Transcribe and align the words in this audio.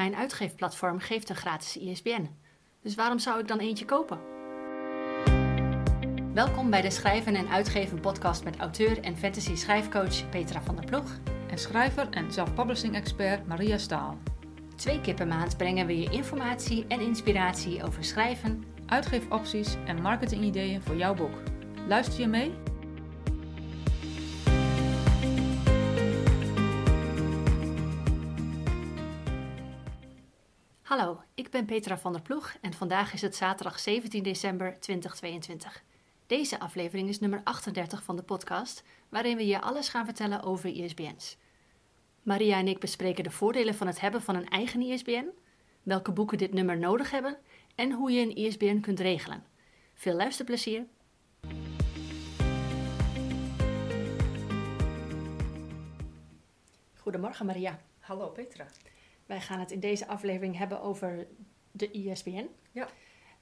Mijn 0.00 0.16
uitgeefplatform 0.16 0.98
geeft 0.98 1.28
een 1.28 1.36
gratis 1.36 1.76
ISBN. 1.76 2.28
Dus 2.82 2.94
waarom 2.94 3.18
zou 3.18 3.40
ik 3.40 3.48
dan 3.48 3.58
eentje 3.58 3.84
kopen? 3.84 4.20
Welkom 6.34 6.70
bij 6.70 6.80
de 6.80 6.90
Schrijven 6.90 7.34
en 7.34 7.48
Uitgeven 7.48 8.00
podcast 8.00 8.44
met 8.44 8.56
auteur 8.56 9.00
en 9.00 9.16
fantasy 9.16 9.54
schrijfcoach 9.54 10.28
Petra 10.30 10.62
van 10.62 10.76
der 10.76 10.84
Ploeg. 10.84 11.18
En 11.50 11.58
schrijver 11.58 12.10
en 12.10 12.32
self-publishing 12.32 12.94
expert 12.94 13.46
Maria 13.46 13.78
Staal. 13.78 14.18
Twee 14.76 15.00
keer 15.00 15.14
per 15.14 15.26
maand 15.26 15.56
brengen 15.56 15.86
we 15.86 15.98
je 15.98 16.10
informatie 16.10 16.86
en 16.86 17.00
inspiratie 17.00 17.84
over 17.84 18.04
schrijven, 18.04 18.64
Uitgeefopties 18.86 19.76
en 19.86 20.02
marketingideeën 20.02 20.82
voor 20.82 20.96
jouw 20.96 21.14
boek. 21.14 21.34
Luister 21.88 22.20
je 22.20 22.26
mee? 22.26 22.69
Hallo, 30.90 31.22
ik 31.34 31.50
ben 31.50 31.64
Petra 31.64 31.98
van 31.98 32.12
der 32.12 32.22
Ploeg 32.22 32.56
en 32.60 32.72
vandaag 32.72 33.12
is 33.12 33.20
het 33.22 33.36
zaterdag 33.36 33.78
17 33.78 34.22
december 34.22 34.80
2022. 34.80 35.82
Deze 36.26 36.60
aflevering 36.60 37.08
is 37.08 37.20
nummer 37.20 37.40
38 37.44 38.02
van 38.02 38.16
de 38.16 38.22
podcast, 38.22 38.82
waarin 39.08 39.36
we 39.36 39.46
je 39.46 39.60
alles 39.60 39.88
gaan 39.88 40.04
vertellen 40.04 40.42
over 40.42 40.70
ISBN's. 40.70 41.36
Maria 42.22 42.58
en 42.58 42.68
ik 42.68 42.78
bespreken 42.78 43.24
de 43.24 43.30
voordelen 43.30 43.74
van 43.74 43.86
het 43.86 44.00
hebben 44.00 44.22
van 44.22 44.34
een 44.34 44.48
eigen 44.48 44.80
ISBN, 44.80 45.28
welke 45.82 46.12
boeken 46.12 46.38
dit 46.38 46.52
nummer 46.52 46.78
nodig 46.78 47.10
hebben 47.10 47.38
en 47.74 47.92
hoe 47.92 48.10
je 48.10 48.20
een 48.20 48.36
ISBN 48.36 48.80
kunt 48.80 49.00
regelen. 49.00 49.44
Veel 49.94 50.14
luisterplezier! 50.14 50.86
Goedemorgen 56.94 57.46
Maria. 57.46 57.80
Hallo 57.98 58.28
Petra. 58.28 58.66
Wij 59.30 59.40
gaan 59.40 59.60
het 59.60 59.70
in 59.70 59.80
deze 59.80 60.06
aflevering 60.06 60.58
hebben 60.58 60.80
over 60.80 61.26
de 61.70 61.90
ISBN. 61.90 62.48
Ja. 62.72 62.88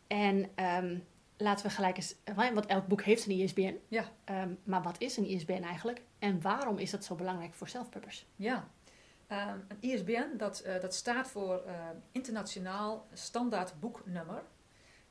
En 0.06 0.50
ehm, 0.54 0.98
laten 1.36 1.66
we 1.66 1.72
gelijk 1.72 1.96
eens, 1.96 2.14
want 2.34 2.66
elk 2.66 2.86
boek 2.86 3.02
heeft 3.02 3.26
een 3.26 3.32
ISBN. 3.32 3.78
Ja. 3.88 4.04
Ehm, 4.24 4.54
maar 4.64 4.82
wat 4.82 5.00
is 5.00 5.16
een 5.16 5.30
ISBN 5.30 5.62
eigenlijk? 5.62 6.02
En 6.18 6.40
waarom 6.42 6.78
is 6.78 6.90
dat 6.90 7.04
zo 7.04 7.14
belangrijk 7.14 7.54
voor 7.54 7.68
self-pubbers? 7.68 8.26
Ja. 8.36 8.68
Ehm, 9.26 9.58
een 9.68 9.76
ISBN 9.80 10.36
dat, 10.36 10.60
eh, 10.60 10.80
dat 10.80 10.94
staat 10.94 11.28
voor 11.28 11.62
eh, 11.66 11.74
Internationaal 12.12 13.06
Standaard 13.12 13.80
Boeknummer. 13.80 14.42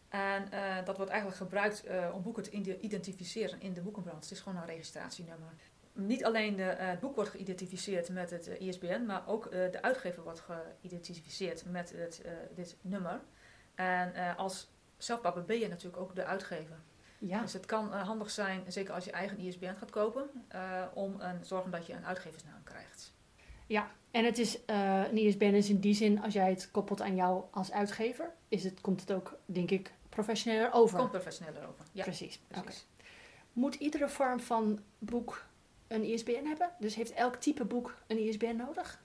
En 0.09 0.51
eh, 0.51 0.85
dat 0.85 0.95
wordt 0.95 1.11
eigenlijk 1.11 1.41
gebruikt 1.41 1.83
om 2.13 2.21
boeken 2.21 2.43
te 2.43 2.51
ide- 2.51 2.79
identificeren 2.79 3.61
in 3.61 3.73
de 3.73 3.81
boekenbrand. 3.81 4.23
Het 4.23 4.31
is 4.31 4.39
gewoon 4.39 4.57
een 4.57 4.65
registratienummer. 4.65 5.53
Niet 5.97 6.25
alleen 6.25 6.55
de, 6.55 6.63
het 6.63 6.99
boek 6.99 7.15
wordt 7.15 7.29
geïdentificeerd 7.29 8.09
met 8.09 8.29
het 8.29 8.47
ISBN, 8.59 9.03
maar 9.05 9.27
ook 9.27 9.51
de 9.51 9.81
uitgever 9.81 10.23
wordt 10.23 10.39
geïdentificeerd 10.81 11.65
met 11.65 11.93
het, 11.95 12.21
dit 12.55 12.77
nummer. 12.81 13.21
En 13.75 14.35
als 14.35 14.71
zelfpapper 14.97 15.45
ben 15.45 15.59
je 15.59 15.67
natuurlijk 15.67 16.01
ook 16.01 16.15
de 16.15 16.25
uitgever. 16.25 16.77
Ja. 17.19 17.41
Dus 17.41 17.53
het 17.53 17.65
kan 17.65 17.91
handig 17.91 18.29
zijn, 18.29 18.63
zeker 18.67 18.93
als 18.93 19.05
je 19.05 19.11
eigen 19.11 19.39
ISBN 19.39 19.75
gaat 19.77 19.89
kopen, 19.89 20.29
om 20.93 21.21
een, 21.21 21.45
zorgen 21.45 21.71
dat 21.71 21.85
je 21.85 21.93
een 21.93 22.05
uitgeversnaam 22.05 22.63
krijgt. 22.63 23.13
Ja, 23.67 23.91
en 24.11 24.25
het 24.25 24.37
is 24.37 24.59
uh, 24.69 25.03
een 25.09 25.17
ISBN 25.17 25.43
is 25.43 25.69
in 25.69 25.79
die 25.79 25.93
zin, 25.93 26.21
als 26.21 26.33
jij 26.33 26.49
het 26.49 26.71
koppelt 26.71 27.01
aan 27.01 27.15
jou 27.15 27.43
als 27.51 27.71
uitgever, 27.71 28.33
is 28.47 28.63
het, 28.63 28.81
komt 28.81 29.01
het 29.01 29.11
ook, 29.11 29.37
denk 29.45 29.71
ik, 29.71 29.93
professioneler 30.09 30.73
over. 30.73 30.97
Komt 30.97 31.11
professioneler 31.11 31.67
over, 31.67 31.85
ja. 31.91 32.03
Precies. 32.03 32.39
Precies. 32.47 32.87
Moet 33.53 33.75
iedere 33.75 34.09
vorm 34.09 34.39
van 34.39 34.79
boek 34.97 35.45
een 35.87 36.03
ISBN 36.03 36.45
hebben? 36.45 36.71
Dus 36.79 36.95
heeft 36.95 37.13
elk 37.13 37.35
type 37.35 37.65
boek 37.65 37.95
een 38.07 38.17
ISBN 38.17 38.55
nodig? 38.55 39.01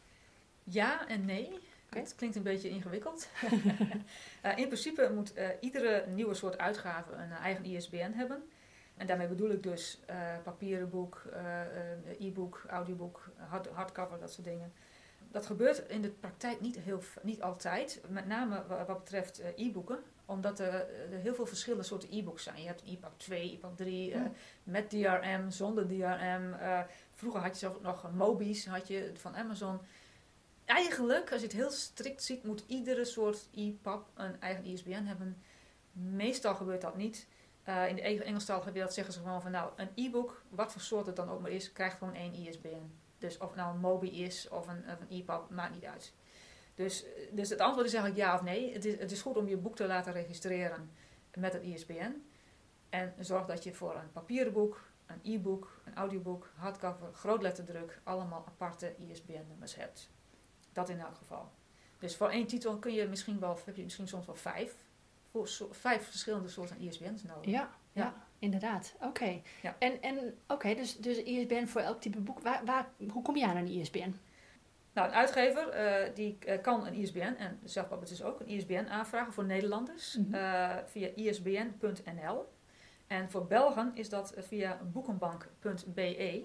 Ja 0.65 1.09
en 1.09 1.25
nee. 1.25 1.61
Het 1.89 2.15
klinkt 2.15 2.37
een 2.37 2.43
beetje 2.43 2.69
ingewikkeld. 2.69 3.29
uh, 4.45 4.59
in 4.63 4.67
principe 4.67 5.11
moet 5.15 5.37
uh, 5.37 5.49
iedere 5.61 6.07
nieuwe 6.07 6.35
soort 6.35 6.59
uitgave 6.59 7.13
een 7.13 7.31
eigen 7.33 7.65
ISBN 7.65 8.13
hebben. 8.13 8.43
En 8.97 9.07
daarmee 9.07 9.27
bedoel 9.27 9.51
ik 9.51 9.63
dus 9.63 10.01
uh, 10.11 10.17
papieren 10.43 10.91
boek, 10.91 11.23
e-book, 12.19 12.65
audioboek, 12.69 13.31
hard, 13.37 13.69
hardcover, 13.69 14.19
dat 14.19 14.33
soort 14.33 14.47
dingen. 14.47 14.73
Dat 15.31 15.47
gebeurt 15.47 15.89
in 15.89 16.03
de 16.03 16.11
praktijk 16.11 16.61
niet, 16.61 16.79
heel, 16.79 17.03
niet 17.23 17.43
altijd, 17.43 18.01
met 18.09 18.27
name 18.27 18.65
wat, 18.67 18.87
wat 18.87 18.99
betreft 18.99 19.43
e-boeken, 19.57 19.99
omdat 20.25 20.59
er, 20.59 20.75
er, 21.13 21.19
heel 21.19 21.35
veel 21.35 21.47
verschillende 21.47 21.85
soorten 21.85 22.09
e-books 22.13 22.43
zijn. 22.43 22.61
Je 22.61 22.67
hebt 22.67 22.83
EPUB 22.85 23.13
2, 23.17 23.53
EPUB 23.53 23.77
3, 23.77 24.17
mm. 24.17 24.33
met 24.63 24.91
DRM, 24.91 25.51
zonder 25.51 25.87
DRM. 25.87 26.57
vroeger 27.15 27.41
had 27.41 27.53
je 27.53 27.59
zelf 27.59 27.81
nog 27.81 28.13
Mobi's 28.13 28.67
had 28.67 28.89
je 28.89 29.11
van 29.15 29.37
Amazon 29.37 29.81
eigenlijk, 30.65 31.33
als 31.33 31.41
je 31.41 31.47
het 31.47 31.57
heel 31.57 31.71
strikt 31.71 32.23
ziet, 32.23 32.45
moet 32.45 32.65
iedere 32.67 33.05
soort 33.05 33.49
EPUB 33.55 34.07
een 34.15 34.41
eigen 34.41 34.65
ISBN 34.65 35.05
hebben. 35.05 35.43
Meestal 35.93 36.55
gebeurt 36.55 36.81
dat 36.81 36.97
niet. 36.97 37.27
Uh, 37.69 37.89
in 37.89 37.97
de 37.97 38.03
Engelstalige 38.03 38.73
wereld 38.73 38.93
zeggen 38.93 39.15
ze 39.15 39.21
gewoon 39.21 39.43
van 39.43 39.51
nou, 39.51 39.71
een 39.77 39.89
e-book, 39.95 40.43
wat 40.49 40.73
voor 40.73 40.81
soort 40.81 41.07
het 41.07 41.17
dan 41.17 41.31
ook 41.31 41.41
maar 41.41 41.51
is, 41.51 41.73
krijgt 41.73 41.99
gewoon 41.99 42.15
één 42.15 42.35
ISBN. 42.35 42.93
Dus 43.19 43.39
of 43.39 43.47
het 43.49 43.57
nou 43.57 43.75
een 43.75 43.81
Mobi 43.81 44.23
is 44.25 44.49
of 44.49 44.67
een, 44.69 44.85
of 44.93 45.01
een 45.01 45.17
EPUB, 45.19 45.51
maakt 45.51 45.75
niet 45.75 45.85
uit. 45.85 46.13
Dus, 46.75 47.05
dus 47.31 47.51
het 47.51 47.61
antwoord 47.61 47.87
is 47.87 47.95
eigenlijk 47.95 48.25
ja 48.25 48.35
of 48.35 48.43
nee. 48.43 48.73
Het 48.73 48.85
is, 48.85 48.99
het 48.99 49.11
is 49.11 49.23
goed 49.23 49.37
om 49.37 49.49
je 49.49 49.57
boek 49.57 49.77
te 49.77 49.87
laten 49.87 50.13
registreren 50.13 50.91
met 51.35 51.53
het 51.53 51.63
ISBN. 51.63 52.23
En 52.89 53.15
zorg 53.19 53.47
dat 53.47 53.65
je 53.65 53.75
voor 53.75 53.95
een 53.95 54.13
papieren 54.13 54.53
boek, 54.53 54.81
een 55.07 55.21
e-book, 55.23 55.81
een 55.85 55.95
audioboek, 55.95 56.53
hardcover, 56.57 57.13
grootletterdruk, 57.13 58.01
allemaal 58.03 58.45
aparte 58.47 58.95
ISBN-nummers 58.97 59.75
hebt. 59.75 60.11
Dat 60.73 60.89
in 60.89 61.01
elk 61.01 61.17
geval. 61.17 61.51
Dus 61.99 62.17
voor 62.17 62.29
één 62.29 62.47
titel 62.47 62.79
kun 62.79 62.93
je 62.93 63.07
misschien 63.07 63.41
wel, 63.41 63.59
heb 63.65 63.77
je 63.77 63.83
misschien 63.83 64.09
soms 64.09 64.27
wel 64.27 64.35
vijf, 64.35 64.77
voor 65.31 65.49
so, 65.49 65.69
vijf 65.71 66.05
verschillende 66.05 66.49
soorten 66.49 66.81
ISBN's 66.81 67.23
nodig. 67.23 67.51
Ja, 67.51 67.71
ja. 67.93 68.03
ja 68.03 68.27
inderdaad. 68.39 68.95
Oké. 68.97 69.07
Okay. 69.07 69.43
Ja. 69.63 69.77
En, 69.79 70.03
en 70.03 70.19
oké, 70.19 70.35
okay, 70.53 70.75
dus, 70.75 70.97
dus 70.97 71.23
ISBN 71.23 71.67
voor 71.67 71.81
elk 71.81 72.01
type 72.01 72.21
boek. 72.21 72.41
Waar, 72.41 72.65
waar, 72.65 72.91
hoe 73.11 73.23
kom 73.23 73.37
je 73.37 73.47
aan 73.47 73.57
een 73.57 73.67
ISBN? 73.67 74.15
Nou, 74.93 75.09
een 75.09 75.15
uitgever 75.15 75.69
uh, 75.75 76.15
die 76.15 76.39
uh, 76.47 76.63
kan 76.63 76.87
een 76.87 76.95
ISBN, 76.95 77.35
en 77.39 77.61
zelfpap 77.65 78.07
dus 78.07 78.23
ook, 78.23 78.41
een 78.41 78.49
ISBN 78.49 78.87
aanvragen 78.89 79.33
voor 79.33 79.45
Nederlanders 79.45 80.17
mm 80.17 80.25
-hmm. 80.25 80.35
uh, 80.35 80.77
via 80.87 81.09
isbn.nl. 81.15 82.53
En 83.07 83.31
voor 83.31 83.47
Belgen 83.47 83.91
is 83.95 84.09
dat 84.09 84.35
via 84.39 84.81
boekenbank.be. 84.93 86.45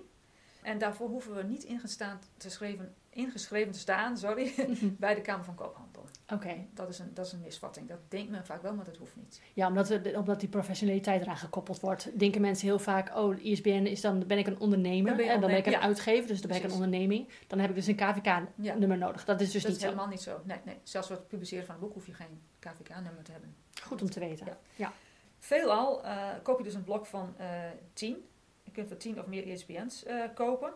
En 0.62 0.78
daarvoor 0.78 1.10
hoeven 1.10 1.36
we 1.36 1.44
niet 1.44 1.64
ingestaan 1.64 2.20
te 2.38 2.50
schrijven, 2.50 2.96
ingeschreven 3.10 3.72
te 3.72 3.80
staan 3.80 4.18
sorry, 4.18 4.54
bij 5.00 5.16
de 5.16 5.22
Kamer 5.22 5.46
van 5.46 5.56
Koophandel. 5.56 5.87
Oké. 6.34 6.46
Okay. 6.46 6.68
Dat, 6.74 6.90
is 6.90 7.00
een, 7.00 7.14
dat 7.14 7.26
is 7.26 7.32
een 7.32 7.40
misvatting. 7.40 7.88
Dat 7.88 8.00
denkt 8.08 8.32
men 8.32 8.46
vaak 8.46 8.62
wel, 8.62 8.74
maar 8.74 8.86
dat 8.86 8.98
hoeft 8.98 9.16
niet. 9.16 9.42
Ja, 9.54 9.68
omdat, 9.68 9.88
we, 9.88 10.14
omdat 10.16 10.40
die 10.40 10.50
professionaliteit 10.50 11.22
eraan 11.22 11.38
gekoppeld 11.38 11.80
wordt, 11.80 12.20
denken 12.20 12.42
mensen 12.42 12.68
heel 12.68 12.80
vaak: 12.80 13.16
oh, 13.16 13.44
ISBN 13.44 13.70
is 13.70 14.02
dan 14.02 14.28
ben 14.28 14.38
ik 14.38 14.48
een 14.48 14.60
ondernemer 14.60 15.08
dan 15.08 15.18
ben 15.18 15.30
en 15.30 15.40
dan 15.40 15.50
ben 15.50 15.60
ik 15.60 15.66
een 15.66 15.72
ja. 15.72 15.82
uitgever, 15.82 16.28
dus 16.28 16.42
dan 16.42 16.50
ben 16.50 16.60
ik 16.60 16.64
een 16.64 16.72
onderneming. 16.72 17.28
Dan 17.48 17.60
heb 17.60 17.70
ik 17.70 17.76
dus 17.76 17.88
een 17.88 17.96
KVK-nummer 17.96 18.98
ja. 18.98 19.06
nodig. 19.06 19.26
Dat 19.26 19.42
is 19.42 19.52
dus 19.52 19.62
dat 19.62 19.72
niet 19.72 19.80
is 19.80 19.86
helemaal 19.86 20.06
zo. 20.06 20.12
niet 20.12 20.22
zo. 20.22 20.42
Nee, 20.44 20.58
nee. 20.64 20.78
Zelfs 20.84 21.08
voor 21.08 21.16
het 21.16 21.28
publiceren 21.28 21.66
van 21.66 21.76
een 21.76 21.82
boek 21.82 21.94
hoef 21.94 22.06
je 22.06 22.14
geen 22.14 22.42
KVK-nummer 22.60 23.24
te 23.24 23.32
hebben. 23.32 23.56
Goed 23.84 24.02
om 24.02 24.10
te 24.10 24.20
weten. 24.20 24.46
Ja. 24.46 24.58
ja. 24.76 24.94
Veelal 25.40 26.06
uh, 26.06 26.28
koop 26.44 26.58
je 26.58 26.64
dus 26.64 26.74
een 26.74 26.84
blok 26.84 27.06
van 27.06 27.36
uh, 27.40 27.48
10. 27.94 28.26
Je 28.64 28.72
kunt 28.72 28.88
voor 28.88 28.98
10 28.98 29.20
of 29.20 29.26
meer 29.26 29.48
ISBN's 29.48 30.04
uh, 30.08 30.24
kopen. 30.34 30.74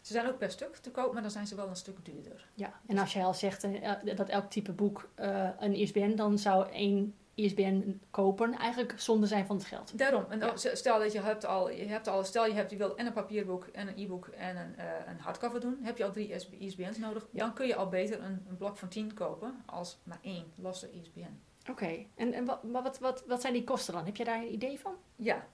Ze 0.00 0.12
zijn 0.12 0.28
ook 0.28 0.38
per 0.38 0.50
stuk 0.50 0.76
te 0.76 0.90
koop, 0.90 1.12
maar 1.12 1.22
dan 1.22 1.30
zijn 1.30 1.46
ze 1.46 1.54
wel 1.54 1.68
een 1.68 1.76
stuk 1.76 2.04
duurder. 2.04 2.48
Ja, 2.54 2.80
en 2.86 2.98
als 2.98 3.12
jij 3.12 3.24
al 3.24 3.34
zegt 3.34 3.64
uh, 3.64 3.92
dat 4.16 4.28
elk 4.28 4.50
type 4.50 4.72
boek 4.72 5.10
uh, 5.20 5.48
een 5.58 5.74
ISBN, 5.74 6.14
dan 6.14 6.38
zou 6.38 6.68
één 6.70 7.14
ISBN 7.34 8.00
kopen 8.10 8.52
eigenlijk 8.54 8.94
zonde 8.96 9.26
zijn 9.26 9.46
van 9.46 9.56
het 9.56 9.64
geld. 9.64 9.98
Daarom. 9.98 10.24
En 10.28 10.38
ja. 10.38 10.56
stel 10.56 10.98
dat 10.98 11.12
je 11.12 11.20
hebt 11.20 11.44
al, 11.44 11.70
je 11.70 11.86
hebt 11.86 12.08
al, 12.08 12.24
stel 12.24 12.46
je 12.46 12.52
hebt, 12.52 12.70
je 12.70 12.76
wilt 12.76 12.94
en 12.94 13.06
een 13.06 13.12
papierboek 13.12 13.66
en 13.66 13.88
een 13.88 13.98
e-book 13.98 14.26
en 14.26 14.56
een, 14.56 14.74
uh, 14.78 14.84
een 15.06 15.20
hardcover 15.20 15.60
doen, 15.60 15.78
heb 15.82 15.96
je 15.96 16.04
al 16.04 16.12
drie 16.12 16.34
ISBN's 16.58 16.98
nodig. 16.98 17.26
Ja. 17.30 17.38
Dan 17.38 17.54
kun 17.54 17.66
je 17.66 17.76
al 17.76 17.88
beter 17.88 18.22
een, 18.22 18.44
een 18.48 18.56
blok 18.56 18.76
van 18.76 18.88
10 18.88 19.14
kopen 19.14 19.62
als 19.66 19.98
maar 20.02 20.18
één 20.22 20.44
losse 20.54 20.90
ISBN. 20.92 21.40
Oké, 21.60 21.70
okay. 21.70 22.08
en, 22.14 22.32
en 22.32 22.44
wat, 22.44 22.60
wat, 22.62 22.98
wat, 22.98 23.24
wat 23.26 23.40
zijn 23.40 23.52
die 23.52 23.64
kosten 23.64 23.94
dan? 23.94 24.04
Heb 24.04 24.16
je 24.16 24.24
daar 24.24 24.40
een 24.40 24.52
idee 24.52 24.80
van? 24.80 24.94
Ja, 25.16 25.46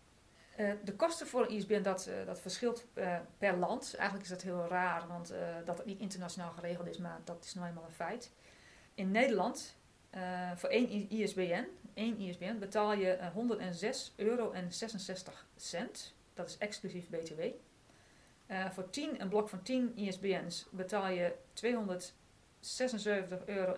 uh, 0.58 0.72
de 0.84 0.94
kosten 0.94 1.26
voor 1.26 1.42
een 1.42 1.50
ISBN, 1.50 1.82
dat, 1.82 2.08
uh, 2.08 2.26
dat 2.26 2.40
verschilt 2.40 2.86
uh, 2.94 3.18
per 3.38 3.56
land. 3.56 3.94
Eigenlijk 3.94 4.24
is 4.24 4.30
dat 4.30 4.42
heel 4.42 4.66
raar, 4.68 5.06
want 5.08 5.34
dat 5.64 5.76
het 5.78 5.86
niet 5.86 6.00
internationaal 6.00 6.52
geregeld 6.52 6.86
is, 6.86 6.98
maar 6.98 7.20
dat 7.24 7.44
is 7.44 7.54
nou 7.54 7.66
eenmaal 7.66 7.84
een 7.84 7.90
feit. 7.90 8.30
In 8.94 9.10
Nederland, 9.10 9.76
voor 10.54 10.68
één 10.68 11.10
ISBN, 11.10 11.66
één 11.94 12.18
ISBN, 12.18 12.58
betaal 12.58 12.92
je 12.92 13.18
106 13.34 14.12
euro 14.16 14.50
en 14.50 14.72
66 14.72 15.46
cent. 15.56 16.14
Dat 16.34 16.48
is 16.48 16.58
exclusief 16.58 17.08
BTW. 17.08 17.42
voor 18.70 18.90
10, 18.90 19.20
een 19.20 19.28
blok 19.28 19.48
van 19.48 19.62
10 19.62 19.92
ISBN's 19.96 20.66
betaal 20.70 21.08
je 21.08 21.34
276 21.52 23.46
euro 23.46 23.76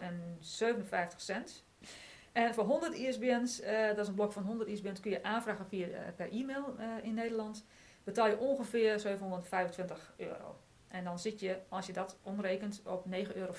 en 2.39 2.55
57 2.55 2.55
cent. 2.55 2.55
En 2.55 2.55
voor 2.55 2.65
100 2.65 2.95
ISBN's, 2.95 3.61
uh, 3.61 3.87
dat 3.89 3.99
is 3.99 4.09
een 4.09 4.15
blok 4.15 4.33
van 4.33 4.43
100 4.43 4.69
ISBN's, 4.69 5.01
kun 5.01 5.11
je 5.11 5.23
aanvragen 5.23 5.67
via, 5.67 5.87
uh, 5.87 5.99
per 6.17 6.31
e-mail 6.31 6.75
uh, 6.79 6.85
in 7.03 7.15
Nederland. 7.15 7.65
Betaal 8.05 8.29
je 8.29 8.39
ongeveer 8.39 8.99
725 8.99 10.15
euro. 10.17 10.59
En 10.89 11.05
dan 11.05 11.19
zit 11.19 11.41
je, 11.41 11.59
als 11.69 11.87
je 11.87 11.93
dat 11.93 12.19
omrekent, 12.23 12.83
op 12.85 13.05
9,50 13.11 13.37
euro 13.37 13.55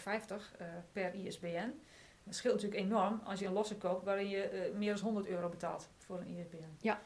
per 0.92 1.14
ISBN. 1.14 1.74
Dat 2.24 2.36
scheelt 2.36 2.54
natuurlijk 2.54 2.82
enorm 2.82 3.22
als 3.24 3.40
je 3.40 3.46
een 3.46 3.54
losse 3.54 3.78
koopt 3.78 4.04
waarin 4.04 4.30
je 4.30 4.72
meer 4.76 4.96
dan 4.96 5.04
100 5.04 5.28
euro 5.28 5.50
betaalt 5.50 5.90
voor 5.98 6.20
een 6.20 6.28
ISBN. 6.28 6.78
Ja. 6.82 7.00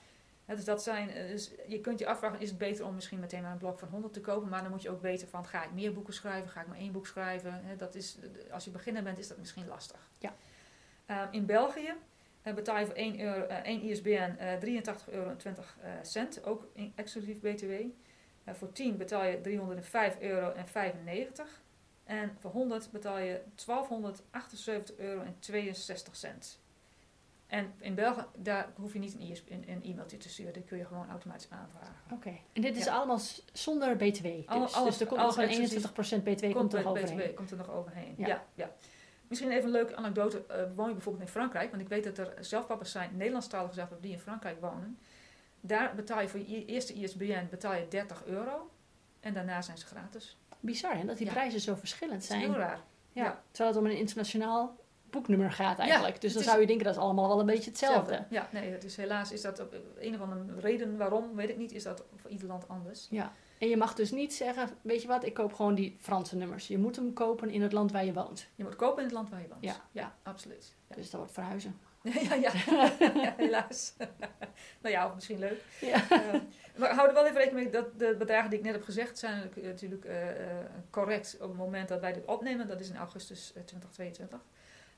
dus 0.45 0.65
dat 0.65 0.83
zijn, 0.83 1.07
dus 1.07 1.51
je 1.67 1.79
kunt 1.79 1.99
je 1.99 2.07
afvragen, 2.07 2.39
is 2.39 2.49
het 2.49 2.57
beter 2.57 2.85
om 2.85 2.93
misschien 2.93 3.19
meteen 3.19 3.41
maar 3.41 3.51
een 3.51 3.57
blok 3.57 3.79
van 3.79 3.87
100 3.87 4.13
te 4.13 4.21
kopen? 4.21 4.49
Maar 4.49 4.61
dan 4.61 4.71
moet 4.71 4.81
je 4.81 4.89
ook 4.89 5.01
weten 5.01 5.27
van, 5.27 5.45
ga 5.45 5.63
ik 5.63 5.73
meer 5.73 5.93
boeken 5.93 6.13
schrijven? 6.13 6.49
Ga 6.49 6.61
ik 6.61 6.67
maar 6.67 6.77
één 6.77 6.91
boek 6.91 7.07
schrijven? 7.07 7.61
dat 7.77 7.95
is, 7.95 8.17
als 8.51 8.65
je 8.65 8.71
beginner 8.71 9.03
bent, 9.03 9.17
is 9.17 9.27
dat 9.27 9.37
misschien 9.37 9.67
lastig. 9.67 10.09
Ja. 10.17 10.33
In 11.31 11.45
België 11.45 11.93
betaal 12.51 12.79
je 12.79 12.85
voor 12.85 12.95
1, 12.95 13.19
euro, 13.19 13.45
1 13.45 13.81
ISBN 13.81 14.35
uh, 14.39 14.81
83,20 14.83 15.13
euro 15.13 15.29
uh, 15.29 15.91
cent, 16.01 16.43
ook 16.45 16.67
exclusief 16.95 17.39
BTW. 17.39 17.71
Uh, 17.71 18.53
voor 18.53 18.71
10 18.71 18.97
betaal 18.97 19.23
je 19.23 19.37
305,95 20.17 20.19
euro. 20.19 20.53
En 22.03 22.37
voor 22.39 22.51
100 22.51 22.91
betaal 22.91 23.17
je 23.17 23.41
1278,62 23.41 24.95
euro. 24.97 25.23
En 27.47 27.73
in 27.79 27.95
België, 27.95 28.25
daar 28.35 28.71
hoef 28.75 28.93
je 28.93 28.99
niet 28.99 29.13
een, 29.13 29.37
een, 29.49 29.63
een 29.67 29.83
e-mailtje 29.83 30.17
te 30.17 30.29
sturen. 30.29 30.53
Dat 30.53 30.65
kun 30.65 30.77
je 30.77 30.85
gewoon 30.85 31.09
automatisch 31.09 31.49
aanvragen. 31.49 31.95
Oké. 32.11 32.37
En 32.53 32.61
dit 32.61 32.77
is 32.77 32.87
allemaal 32.87 33.19
zonder 33.53 33.95
btw? 33.95 34.23
Dus, 34.23 34.47
alles, 34.47 34.73
dus 34.73 34.99
er 34.99 35.07
komt 35.07 35.21
nog 35.21 35.37
een 35.37 35.69
21% 36.19 36.23
btw 36.23 36.51
komt, 36.51 36.73
er 36.73 36.87
overheen? 36.87 37.17
BTW 37.17 37.35
komt 37.35 37.51
er 37.51 37.57
nog 37.57 37.71
overheen, 37.71 38.13
ja. 38.17 38.43
ja. 38.53 38.71
Misschien 39.33 39.57
even 39.57 39.65
een 39.65 39.71
leuke 39.71 39.95
anekdote. 39.95 40.43
Uh, 40.51 40.55
woon 40.75 40.87
je 40.87 40.93
bijvoorbeeld 40.93 41.25
in 41.25 41.31
Frankrijk? 41.31 41.69
Want 41.69 41.81
ik 41.81 41.87
weet 41.87 42.03
dat 42.03 42.17
er 42.17 42.33
zelfpappers 42.39 42.91
zijn, 42.91 43.09
Nederlandstalige 43.17 43.73
zelfpappers, 43.73 44.07
die 44.07 44.17
in 44.17 44.23
Frankrijk 44.23 44.61
wonen. 44.61 44.97
Daar 45.61 45.95
betaal 45.95 46.21
je 46.21 46.27
voor 46.27 46.39
je 46.39 46.65
eerste 46.65 46.93
ISBN 46.93 47.47
betaal 47.49 47.73
je 47.73 47.87
30 47.87 48.25
euro. 48.25 48.69
En 49.19 49.33
daarna 49.33 49.61
zijn 49.61 49.77
ze 49.77 49.85
gratis. 49.85 50.37
Bizar, 50.59 50.97
hè? 50.97 51.05
Dat 51.05 51.17
die 51.17 51.27
prijzen 51.27 51.59
zo 51.59 51.75
verschillend 51.75 52.23
zijn. 52.23 52.39
heel 52.39 52.53
raar. 52.53 52.79
Ja. 53.11 53.41
Terwijl 53.51 53.75
het 53.75 53.83
om 53.83 53.89
een 53.89 53.97
internationaal 53.97 54.75
boeknummer 55.09 55.51
gaat 55.51 55.79
eigenlijk. 55.79 56.21
dus 56.21 56.33
dan 56.33 56.43
zou 56.43 56.59
je 56.59 56.67
denken 56.67 56.85
dat 56.85 56.95
is 56.95 57.01
allemaal 57.01 57.27
wel 57.27 57.39
een 57.39 57.45
beetje 57.45 57.69
hetzelfde. 57.69 58.25
Ja, 58.29 58.47
nee, 58.51 58.77
is, 58.77 58.97
helaas 58.97 59.31
is 59.31 59.41
dat 59.41 59.59
op 59.59 59.75
een 59.99 60.13
of 60.13 60.21
andere 60.21 60.59
reden 60.59 60.97
waarom, 60.97 61.35
weet 61.35 61.49
ik 61.49 61.57
niet, 61.57 61.71
is 61.71 61.83
dat 61.83 62.03
voor 62.15 62.29
ieder 62.29 62.47
land 62.47 62.67
anders. 62.67 63.07
Ja. 63.09 63.33
En 63.63 63.69
je 63.69 63.77
mag 63.77 63.93
dus 63.93 64.11
niet 64.11 64.33
zeggen, 64.33 64.69
weet 64.81 65.01
je 65.01 65.07
wat, 65.07 65.25
ik 65.25 65.33
koop 65.33 65.53
gewoon 65.53 65.75
die 65.75 65.97
Franse 65.99 66.35
nummers. 66.35 66.67
Je 66.67 66.77
moet 66.77 66.95
hem 66.95 67.13
kopen 67.13 67.49
in 67.49 67.61
het 67.61 67.71
land 67.71 67.91
waar 67.91 68.05
je 68.05 68.13
woont. 68.13 68.47
Je 68.55 68.63
moet 68.63 68.75
kopen 68.75 68.97
in 68.97 69.03
het 69.03 69.13
land 69.13 69.29
waar 69.29 69.41
je 69.41 69.47
woont. 69.47 69.63
Ja, 69.63 69.75
ja 69.91 70.15
absoluut. 70.23 70.75
Ja. 70.87 70.95
Dus 70.95 71.09
dat 71.09 71.19
wordt 71.19 71.33
verhuizen. 71.33 71.79
ja, 72.29 72.33
ja. 72.33 72.51
ja, 72.99 73.33
helaas. 73.37 73.93
nou 74.81 74.95
ja, 74.95 75.07
of 75.07 75.15
misschien 75.15 75.39
leuk. 75.39 75.61
Ja. 75.81 76.11
Uh, 76.11 76.41
maar 76.77 76.93
hou 76.95 77.07
er 77.07 77.13
wel 77.13 77.25
even 77.25 77.37
rekening 77.37 77.63
mee 77.63 77.81
dat 77.81 77.99
de 77.99 78.15
bedragen 78.17 78.49
die 78.49 78.59
ik 78.59 78.65
net 78.65 78.73
heb 78.73 78.83
gezegd 78.83 79.19
zijn 79.19 79.51
natuurlijk 79.61 80.05
uh, 80.05 80.15
correct 80.89 81.37
op 81.41 81.49
het 81.49 81.57
moment 81.57 81.87
dat 81.87 81.99
wij 81.99 82.13
dit 82.13 82.25
opnemen. 82.25 82.67
Dat 82.67 82.79
is 82.79 82.89
in 82.89 82.97
augustus 82.97 83.49
2022. 83.49 84.39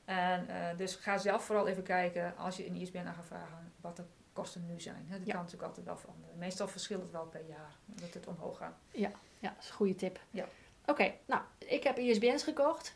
En 0.06 0.48
dus 0.78 0.96
ga 0.96 1.18
zelf 1.18 1.46
vooral 1.46 1.68
even 1.68 1.84
kijken 1.84 2.38
als 2.38 2.58
je 2.58 2.68
een 2.68 2.76
ISBN 2.76 2.98
aan 2.98 3.14
gaat 3.14 3.26
vragen 3.26 3.72
wat 3.82 3.96
de 3.96 4.04
kosten 4.36 4.66
nu 4.66 4.80
zijn. 4.80 5.08
Dat 5.10 5.24
kan 5.24 5.36
natuurlijk 5.36 5.64
altijd 5.64 5.86
wel 5.86 5.98
veranderen. 5.98 6.38
Meestal 6.38 6.68
verschilt 6.68 7.02
het 7.02 7.12
wel 7.12 7.26
per 7.26 7.46
jaar 7.48 7.76
dat 7.86 8.14
het 8.14 8.28
omhoog 8.28 8.58
gaat. 8.58 8.78
Ja, 8.92 9.12
ja 9.40 9.50
dat 9.50 9.64
is 9.64 9.70
een 9.70 9.76
goede 9.76 9.96
tip. 9.96 10.20
Ja. 10.32 10.46
Oké, 10.86 11.14
nou, 11.26 11.42
ik 11.58 11.84
heb 11.84 11.98
ISBN's 11.98 12.44
gekocht. 12.44 12.96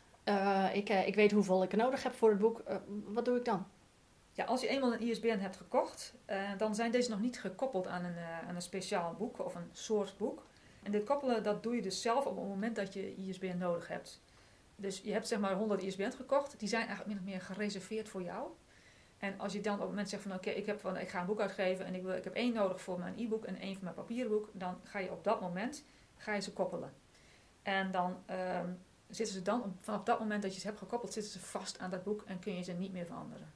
ik, 0.72 0.88
ik 0.88 1.14
weet 1.14 1.32
hoeveel 1.32 1.62
ik 1.62 1.76
nodig 1.76 2.02
heb 2.02 2.14
voor 2.14 2.30
het 2.30 2.38
boek. 2.38 2.62
wat 3.04 3.24
doe 3.24 3.36
ik 3.36 3.44
dan? 3.44 3.66
Ja, 4.32 4.44
als 4.44 4.60
je 4.60 4.68
eenmaal 4.68 4.92
een 4.92 5.00
ISBN 5.00 5.38
hebt 5.38 5.56
gekocht, 5.56 6.14
dan 6.58 6.74
zijn 6.74 6.90
deze 6.90 7.10
nog 7.10 7.20
niet 7.20 7.40
gekoppeld 7.40 7.86
aan 7.86 8.04
een, 8.04 8.18
aan 8.48 8.54
een 8.54 8.62
speciaal 8.62 9.14
boek 9.14 9.44
of 9.44 9.54
een 9.54 9.68
soort 9.72 10.16
boek. 10.16 10.42
En 10.82 10.92
dit 10.92 11.04
koppelen, 11.04 11.42
dat 11.42 11.62
doe 11.62 11.74
je 11.74 11.82
dus 11.82 12.02
zelf 12.02 12.26
op 12.26 12.36
het 12.36 12.48
moment 12.48 12.76
dat 12.76 12.94
je 12.94 13.14
ISBN 13.14 13.58
nodig 13.58 13.88
hebt. 13.88 14.20
Dus 14.76 15.00
je 15.04 15.12
hebt 15.12 15.28
zeg 15.28 15.38
maar 15.38 15.54
100 15.54 15.82
ISBN's 15.82 16.14
gekocht, 16.14 16.58
die 16.58 16.68
zijn 16.68 16.86
eigenlijk 16.86 17.08
min 17.08 17.18
of 17.18 17.32
meer 17.32 17.40
gereserveerd 17.40 18.08
voor 18.08 18.22
jou. 18.22 18.48
En 19.20 19.38
als 19.38 19.52
je 19.52 19.60
dan 19.60 19.74
op 19.74 19.80
het 19.80 19.88
moment 19.88 20.08
zegt 20.08 20.22
van 20.22 20.32
oké, 20.32 20.50
ik 20.50 20.66
ik 20.66 21.08
ga 21.08 21.20
een 21.20 21.26
boek 21.26 21.40
uitgeven 21.40 21.84
en 21.84 21.94
ik, 21.94 22.02
wil, 22.02 22.12
ik 22.12 22.24
heb 22.24 22.34
één 22.34 22.52
nodig 22.52 22.80
voor 22.80 22.98
mijn 22.98 23.18
e-book 23.18 23.44
en 23.44 23.56
één 23.56 23.74
voor 23.74 23.84
mijn 23.84 23.94
papieren 23.94 24.30
boek, 24.30 24.48
dan 24.52 24.80
ga 24.82 24.98
je 24.98 25.10
op 25.10 25.24
dat 25.24 25.40
moment 25.40 25.84
ga 26.16 26.34
je 26.34 26.40
ze 26.40 26.52
koppelen. 26.52 26.92
En 27.62 27.90
dan 27.90 28.16
um, 28.30 28.78
zitten 29.08 29.34
ze 29.34 29.42
dan, 29.42 29.76
vanaf 29.78 30.02
dat 30.02 30.18
moment 30.18 30.42
dat 30.42 30.54
je 30.54 30.60
ze 30.60 30.66
hebt 30.66 30.78
gekoppeld, 30.78 31.12
zitten 31.12 31.32
ze 31.32 31.38
vast 31.38 31.78
aan 31.78 31.90
dat 31.90 32.02
boek 32.02 32.22
en 32.26 32.38
kun 32.38 32.56
je 32.56 32.62
ze 32.62 32.72
niet 32.72 32.92
meer 32.92 33.06
veranderen 33.06 33.52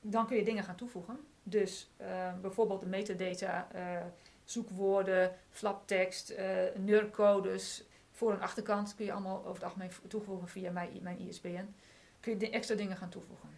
dan 0.00 0.26
kun 0.26 0.36
je 0.36 0.44
dingen 0.44 0.64
gaan 0.64 0.76
toevoegen. 0.76 1.20
Dus 1.42 1.90
uh, 2.00 2.32
bijvoorbeeld 2.40 2.80
de 2.80 2.86
metadata, 2.86 3.68
uh, 3.74 4.00
zoekwoorden, 4.44 5.34
flaptekst, 5.50 6.30
uh, 6.30 6.38
NUR-codes. 6.76 7.84
Voor 8.12 8.32
en 8.32 8.40
achterkant 8.40 8.94
kun 8.94 9.04
je 9.04 9.12
allemaal 9.12 9.38
over 9.38 9.52
het 9.52 9.62
algemeen 9.62 9.90
toevoegen 10.08 10.48
via 10.48 10.70
mijn, 10.70 10.90
mijn 11.02 11.18
ISBN. 11.18 11.74
Kun 12.20 12.38
je 12.38 12.50
extra 12.50 12.74
dingen 12.74 12.96
gaan 12.96 13.08
toevoegen. 13.08 13.48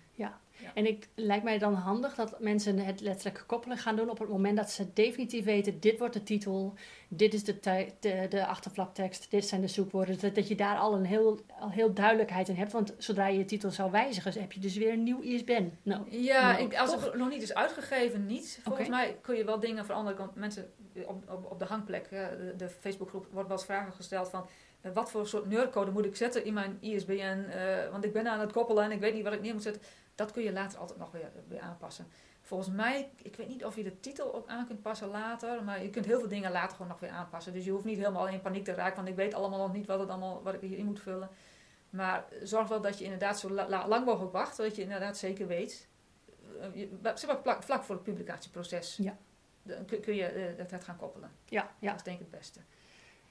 Ja. 0.62 0.70
En 0.74 0.86
ik 0.86 1.08
lijkt 1.14 1.44
mij 1.44 1.58
dan 1.58 1.74
handig 1.74 2.14
dat 2.14 2.40
mensen 2.40 2.78
het 2.78 3.00
letterlijk 3.00 3.44
koppelen 3.46 3.76
gaan 3.76 3.96
doen 3.96 4.10
op 4.10 4.18
het 4.18 4.28
moment 4.28 4.56
dat 4.56 4.70
ze 4.70 4.92
definitief 4.92 5.44
weten: 5.44 5.80
dit 5.80 5.98
wordt 5.98 6.14
de 6.14 6.22
titel, 6.22 6.74
dit 7.08 7.34
is 7.34 7.44
de, 7.44 7.86
de, 8.00 8.26
de 8.28 8.46
achterflaptekst, 8.46 9.30
dit 9.30 9.46
zijn 9.46 9.60
de 9.60 9.68
zoekwoorden. 9.68 10.20
Dat, 10.20 10.34
dat 10.34 10.48
je 10.48 10.54
daar 10.54 10.76
al 10.76 10.94
een 10.94 11.04
heel, 11.04 11.40
al 11.60 11.70
heel 11.70 11.94
duidelijkheid 11.94 12.48
in 12.48 12.56
hebt. 12.56 12.72
Want 12.72 12.94
zodra 12.98 13.26
je 13.26 13.38
je 13.38 13.44
titel 13.44 13.70
zou 13.70 13.90
wijzigen, 13.90 14.40
heb 14.40 14.52
je 14.52 14.60
dus 14.60 14.76
weer 14.76 14.92
een 14.92 15.02
nieuw 15.02 15.20
ISBN. 15.20 15.72
Nou, 15.82 16.02
ja, 16.10 16.56
ik, 16.56 16.76
als 16.76 16.92
het 16.92 17.14
nog 17.14 17.28
niet 17.28 17.42
is 17.42 17.54
uitgegeven, 17.54 18.26
niet. 18.26 18.60
Volgens 18.62 18.88
mij 18.88 19.16
kun 19.20 19.36
je 19.36 19.44
wel 19.44 19.60
dingen 19.60 19.84
veranderen. 19.84 20.18
Want 20.18 20.34
mensen 20.34 20.72
op, 21.06 21.30
op, 21.30 21.50
op 21.50 21.58
de 21.58 21.64
hangplek, 21.64 22.08
de, 22.10 22.54
de 22.56 22.68
Facebookgroep, 22.68 23.26
wordt 23.30 23.48
wel 23.48 23.56
eens 23.56 23.66
vragen 23.66 23.92
gesteld 23.92 24.28
van 24.28 24.48
eh, 24.80 24.92
wat 24.92 25.10
voor 25.10 25.26
soort 25.26 25.46
neurcode 25.46 25.90
moet 25.90 26.04
ik 26.04 26.16
zetten 26.16 26.44
in 26.44 26.52
mijn 26.52 26.78
ISBN? 26.80 27.12
Uh, 27.12 27.84
eh, 27.84 27.90
want 27.90 28.04
ik 28.04 28.12
ben 28.12 28.26
aan 28.26 28.40
het 28.40 28.52
koppelen 28.52 28.84
en 28.84 28.90
ik 28.90 29.00
weet 29.00 29.14
niet 29.14 29.24
wat 29.24 29.32
ik 29.32 29.40
neer 29.40 29.52
moet 29.52 29.62
zetten. 29.62 29.82
Dat 30.20 30.32
kun 30.32 30.42
je 30.42 30.52
later 30.52 30.78
altijd 30.78 30.98
nog 30.98 31.10
weer, 31.10 31.30
weer 31.48 31.60
aanpassen. 31.60 32.06
Volgens 32.42 32.70
mij, 32.70 33.10
ik 33.22 33.36
weet 33.36 33.48
niet 33.48 33.64
of 33.64 33.76
je 33.76 33.82
de 33.82 34.00
titel 34.00 34.34
ook 34.34 34.48
aan 34.48 34.66
kunt 34.66 34.82
passen 34.82 35.08
later, 35.08 35.64
maar 35.64 35.82
je 35.82 35.90
kunt 35.90 36.04
heel 36.04 36.18
veel 36.18 36.28
dingen 36.28 36.52
later 36.52 36.70
gewoon 36.70 36.88
nog 36.88 37.00
weer 37.00 37.10
aanpassen. 37.10 37.52
Dus 37.52 37.64
je 37.64 37.70
hoeft 37.70 37.84
niet 37.84 37.96
helemaal 37.96 38.28
in 38.28 38.40
paniek 38.40 38.64
te 38.64 38.74
raken, 38.74 38.96
want 38.96 39.08
ik 39.08 39.14
weet 39.14 39.34
allemaal 39.34 39.58
nog 39.58 39.72
niet 39.72 39.86
wat, 39.86 40.00
het 40.00 40.08
allemaal, 40.08 40.42
wat 40.42 40.54
ik 40.54 40.60
hierin 40.60 40.84
moet 40.84 41.00
vullen. 41.00 41.28
Maar 41.90 42.24
zorg 42.42 42.68
wel 42.68 42.80
dat 42.80 42.98
je 42.98 43.04
inderdaad 43.04 43.38
zo 43.38 43.50
lang 43.88 44.04
mogelijk 44.04 44.32
wacht, 44.32 44.56
zodat 44.56 44.76
je 44.76 44.82
inderdaad 44.82 45.16
zeker 45.16 45.46
weet. 45.46 45.88
Uh, 46.74 47.14
vlak, 47.14 47.62
vlak 47.62 47.82
voor 47.82 47.94
het 47.94 48.04
publicatieproces 48.04 48.96
ja. 48.96 49.16
dan 49.62 49.84
kun 49.84 50.14
je 50.14 50.54
uh, 50.58 50.68
dat 50.68 50.84
gaan 50.84 50.96
koppelen. 50.96 51.30
Ja, 51.44 51.70
ja. 51.78 51.88
Dat 51.88 51.96
is 51.96 52.02
denk 52.02 52.20
ik 52.20 52.26
het 52.30 52.38
beste. 52.38 52.60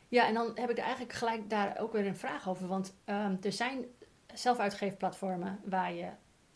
Ja, 0.08 0.28
en 0.28 0.34
dan 0.34 0.52
heb 0.56 0.70
ik 0.70 0.78
eigenlijk 0.78 1.14
gelijk 1.14 1.50
daar 1.50 1.78
ook 1.80 1.94
weer 1.94 2.06
een 2.06 2.16
vraag 2.16 2.50
over. 2.50 2.68
Want 2.68 2.94
um, 3.06 3.38
er 3.42 3.52
zijn 3.52 3.86
zelfuitgeefplatformen 4.34 5.60
waar 5.64 5.94
je 5.94 6.10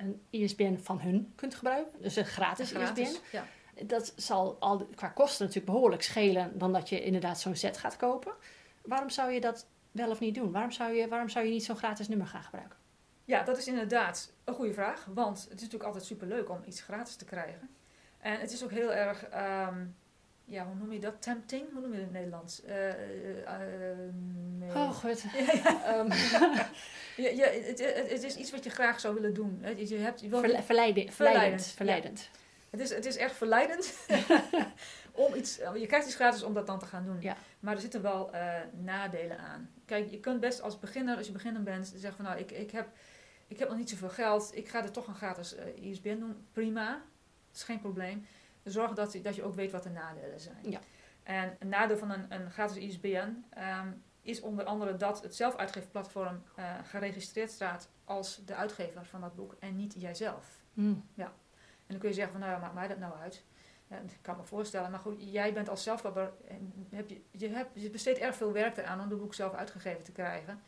een 0.04 0.22
ISBN 0.30 0.78
van 0.78 1.00
hun 1.00 1.34
kunt 1.36 1.56
gebruiken. 1.56 2.02
Dus 2.02 2.16
een 2.16 2.26
gratis, 2.26 2.72
gratis 2.72 3.12
ISBN. 3.12 3.36
Ja. 3.36 3.46
Dat 3.86 4.14
zal 4.16 4.58
al 4.60 4.88
qua 4.96 5.08
kosten 5.08 5.46
natuurlijk 5.46 5.74
behoorlijk 5.74 6.02
schelen 6.02 6.58
dan 6.58 6.74
dat 6.74 6.90
je 6.90 7.04
inderdaad 7.04 7.40
zo'n 7.40 7.56
set 7.56 7.78
gaat 7.78 7.98
kopen. 7.98 8.34
Waarom 8.82 9.10
zou 9.10 9.32
je 9.32 9.42
dat 9.42 9.66
wel 9.92 10.10
of 10.10 10.20
niet 10.20 10.36
doen? 10.36 10.52
Waarom 10.52 10.72
zou 10.72 10.94
je, 10.94 11.08
waarom 11.08 11.30
zou 11.30 11.46
je 11.46 11.52
niet 11.52 11.64
zo'n 11.64 11.78
gratis 11.78 12.08
nummer 12.08 12.28
gaan 12.28 12.44
gebruiken? 12.44 12.78
Ja, 13.26 13.44
dat 13.44 13.58
is 13.58 13.68
inderdaad 13.68 14.34
een 14.44 14.54
goede 14.54 14.74
vraag. 14.74 15.08
Want 15.14 15.38
het 15.38 15.48
is 15.48 15.54
natuurlijk 15.54 15.84
altijd 15.84 16.06
superleuk 16.06 16.50
om 16.50 16.62
iets 16.66 16.82
gratis 16.82 17.16
te 17.16 17.26
krijgen. 17.26 17.70
En 18.18 18.40
het 18.40 18.52
is 18.52 18.64
ook 18.64 18.72
heel 18.72 18.94
erg, 18.94 19.26
um, 19.70 19.96
ja, 20.46 20.66
hoe 20.66 20.76
noem 20.76 20.92
je 20.92 21.00
dat? 21.00 21.22
Tempting? 21.22 21.72
Hoe 21.72 21.82
noem 21.82 21.94
je 21.94 21.98
het 21.98 22.08
in 22.08 22.14
het 22.14 22.14
Nederlands? 22.14 22.62
Uh, 22.66 22.88
uh, 22.88 23.58
nee. 24.60 24.70
Oh, 24.70 24.90
goed. 24.90 25.24
um, 25.88 26.08
Ja, 27.16 27.30
ja 27.30 27.46
het, 27.70 28.10
het, 28.10 28.24
is 28.24 28.36
iets 28.36 28.52
wat 28.52 28.64
je 28.64 28.70
graag 28.70 29.00
zou 29.00 29.14
willen 29.14 29.34
doen. 29.34 29.66
Je 29.76 29.96
hebt, 29.96 30.22
je 30.22 30.30
verleidend. 30.30 31.14
Verleidend. 31.14 31.66
verleidend. 31.66 32.30
Het, 32.70 32.80
is, 32.80 32.90
het 32.90 33.06
is 33.06 33.18
echt 33.18 33.36
verleidend. 33.36 33.94
om 35.12 35.34
iets, 35.36 35.56
je 35.56 35.86
krijgt 35.86 36.06
iets 36.06 36.16
gratis 36.16 36.44
om 36.44 36.54
dat 36.54 36.68
dan 36.68 36.80
te 36.80 36.86
gaan 36.86 37.06
doen. 37.06 37.22
Ja. 37.22 37.36
Maar 37.60 37.76
er 37.76 37.82
zitten 37.82 38.02
wel 38.02 38.36
uh, 38.36 38.56
nadelen 38.82 39.38
aan. 39.38 39.70
Kijk, 39.86 40.10
je 40.10 40.20
kunt 40.20 40.40
best 40.40 40.62
als 40.62 40.80
beginner, 40.80 41.18
als 41.18 41.26
je 41.26 41.32
beginner 41.32 41.64
bent, 41.64 41.88
zeggen 41.96 42.16
van 42.16 42.26
nou, 42.26 42.40
ik, 42.40 42.52
ik, 42.52 42.72
heb, 42.72 42.88
ik 43.48 43.60
heb 43.60 43.70
nog 43.70 43.78
niet 43.78 43.90
zoveel 43.90 44.10
geld. 44.10 44.52
Ik 44.56 44.70
ga 44.70 44.84
er 44.84 44.92
toch 44.92 45.08
een 45.08 45.16
gratis 45.16 45.56
ISBN 45.76 46.20
doen. 46.20 46.48
Prima. 46.52 46.92
Dat 47.48 47.56
is 47.56 47.64
geen 47.64 47.80
probleem. 47.80 48.26
Zorg 48.64 48.94
dat, 48.94 49.18
dat 49.24 49.36
je 49.36 49.44
ook 49.44 49.56
weet 49.56 49.72
wat 49.72 49.84
de 49.84 49.90
nadelen 49.90 50.40
zijn. 50.40 50.70
Ja. 50.70 50.80
En 51.24 51.56
een 51.60 51.70
nadeel 51.70 51.98
van 51.98 52.12
een, 52.12 52.26
een 52.30 52.52
gratis 52.52 52.78
ISBN... 52.78 53.18
Um, 53.18 53.44
ehm, 53.50 53.88
is 54.24 54.42
onder 54.42 54.66
andere 54.66 54.98
dat 54.98 55.22
het 55.22 55.36
zelfuitgeefplatform 55.36 56.44
uh, 56.60 56.66
geregistreerd 56.84 57.52
staat 57.52 57.90
als 58.06 58.42
de 58.46 58.56
uitgever 58.56 59.06
van 59.06 59.22
dat 59.22 59.36
boek 59.36 59.56
en 59.60 59.76
niet 59.76 59.96
jijzelf. 59.98 60.62
Mm. 60.74 61.06
Ja. 61.14 61.26
En 61.56 61.88
dan 61.88 61.98
kun 61.98 62.10
je 62.10 62.16
zeggen 62.16 62.32
van 62.32 62.42
nou 62.42 62.54
ja, 62.54 62.60
maakt 62.60 62.74
mij 62.74 62.88
dat 62.88 62.98
nou 62.98 63.14
uit? 63.16 63.44
Ja, 63.88 63.98
ik 63.98 64.18
kan 64.22 64.38
me 64.38 64.44
voorstellen, 64.44 64.92
maar 64.92 65.00
goed, 65.00 65.32
jij 65.32 65.54
bent 65.54 65.70
als 65.70 65.84
zelfpapper 65.84 66.32
en 66.48 66.88
heb 66.90 67.10
je, 67.10 67.22
je, 67.32 67.50
hebt, 67.50 67.70
je 67.74 67.90
besteedt 67.90 68.20
erg 68.20 68.36
veel 68.36 68.52
werk 68.52 68.78
eraan 68.78 69.02
om 69.02 69.10
het 69.10 69.20
boek 69.20 69.34
zelf 69.34 69.54
uitgegeven 69.54 70.04
te 70.04 70.12
krijgen. 70.12 70.62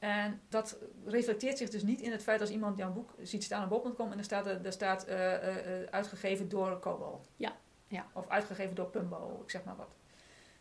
En 0.00 0.40
dat 0.48 0.78
reflecteert 1.06 1.58
zich 1.58 1.70
dus 1.70 1.82
niet 1.82 2.00
in 2.00 2.12
het 2.12 2.22
feit 2.22 2.40
als 2.40 2.50
iemand 2.50 2.76
jouw 2.76 2.92
boek 2.92 3.14
ziet 3.22 3.44
staan 3.44 3.62
op 3.62 3.68
bol.com 3.82 4.12
en 4.12 4.18
er 4.18 4.24
staat, 4.24 4.46
er 4.46 4.72
staat 4.72 5.08
uh, 5.08 5.14
uh, 5.16 5.38
uitgegeven 5.90 6.48
door 6.48 6.78
Kobo. 6.78 7.20
Ja. 7.36 7.52
ja. 7.88 8.06
Of 8.12 8.28
uitgegeven 8.28 8.74
door 8.74 8.86
Pumbo, 8.86 9.40
ik 9.44 9.50
zeg 9.50 9.64
maar 9.64 9.76
wat. 9.76 9.94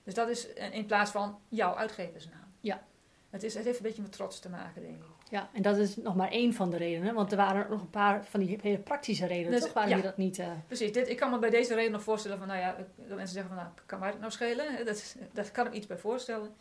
Dus 0.03 0.13
dat 0.13 0.29
is 0.29 0.53
in 0.53 0.85
plaats 0.85 1.11
van 1.11 1.39
jouw 1.49 1.75
uitgeversnaam. 1.75 2.53
Ja. 2.59 2.83
Het, 3.29 3.43
is, 3.43 3.53
het 3.53 3.65
heeft 3.65 3.77
een 3.77 3.83
beetje 3.83 4.01
met 4.01 4.11
trots 4.11 4.39
te 4.39 4.49
maken, 4.49 4.81
denk 4.81 4.95
ik. 4.95 5.03
Ja, 5.29 5.49
en 5.53 5.61
dat 5.61 5.77
is 5.77 5.95
nog 5.95 6.15
maar 6.15 6.31
één 6.31 6.53
van 6.53 6.69
de 6.69 6.77
redenen. 6.77 7.13
Want 7.13 7.31
er 7.31 7.37
waren 7.37 7.69
nog 7.69 7.81
een 7.81 7.89
paar 7.89 8.25
van 8.25 8.39
die 8.39 8.59
hele 8.61 8.79
praktische 8.79 9.25
redenen, 9.25 9.51
Dus, 9.51 9.71
toch? 9.71 9.87
Ja. 9.87 9.95
je 9.95 10.01
dat 10.01 10.17
niet... 10.17 10.39
eh, 10.39 10.47
Precies, 10.67 10.91
dit, 10.91 11.09
ik 11.09 11.17
kan 11.17 11.31
me 11.31 11.39
bij 11.39 11.49
deze 11.49 11.75
reden 11.75 11.91
nog 11.91 12.03
voorstellen 12.03 12.37
van, 12.37 12.47
nou 12.47 12.59
ja, 12.59 12.75
dat 12.95 13.17
mensen 13.17 13.27
zeggen 13.35 13.55
van, 13.55 13.63
nou, 13.63 13.69
kan 13.85 13.99
mij 13.99 14.11
dat 14.11 14.19
nou 14.19 14.31
schelen? 14.31 14.65
Dat, 14.85 15.15
dat 15.33 15.51
kan 15.51 15.65
ik 15.67 15.73
iets 15.73 15.87
bij 15.87 15.97
voorstellen. 15.97 16.55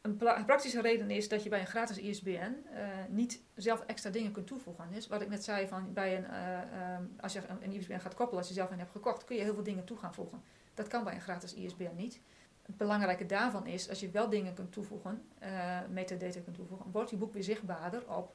Een, 0.00 0.16
praktische 0.16 0.80
reden 0.80 1.10
is 1.10 1.28
dat 1.28 1.42
je 1.42 1.48
bij 1.48 1.60
een 1.60 1.66
gratis 1.66 1.98
ISBN 1.98 2.54
eh, 2.72 2.88
niet 3.08 3.42
zelf 3.54 3.80
extra 3.86 4.10
dingen 4.10 4.32
kunt 4.32 4.46
toevoegen. 4.46 4.90
Dus 4.92 5.06
wat 5.06 5.20
ik 5.22 5.28
net 5.28 5.44
zei, 5.44 5.68
van 5.68 5.92
bij 5.92 6.16
een, 6.16 6.26
eh, 6.26 6.60
ehm, 6.60 7.04
als 7.20 7.32
je 7.32 7.40
een, 7.60 7.72
ISBN 7.72 7.98
gaat 7.98 8.14
koppelen, 8.14 8.38
als 8.38 8.48
je 8.48 8.54
zelf 8.54 8.70
een 8.70 8.78
hebt 8.78 8.90
gekocht, 8.90 9.24
kun 9.24 9.36
je 9.36 9.42
heel 9.42 9.54
veel 9.54 9.62
dingen 9.62 9.84
toe 9.84 9.96
gaan 9.96 10.14
voegen. 10.14 10.42
Dat 10.74 10.88
kan 10.88 11.04
bij 11.04 11.14
een 11.14 11.20
gratis 11.20 11.54
ISBN 11.54 11.94
niet. 11.96 12.20
Het 12.62 12.76
belangrijke 12.76 13.26
daarvan 13.26 13.66
is, 13.66 13.88
als 13.88 14.00
je 14.00 14.10
wel 14.10 14.28
dingen 14.28 14.54
kunt 14.54 14.72
toevoegen, 14.72 15.22
eh 15.38 15.78
metadata 15.88 16.40
kunt 16.40 16.56
toevoegen, 16.56 16.90
wordt 16.90 17.10
je 17.10 17.16
boek 17.16 17.32
weer 17.32 17.42
zichtbaarder 17.42 18.16
op, 18.16 18.34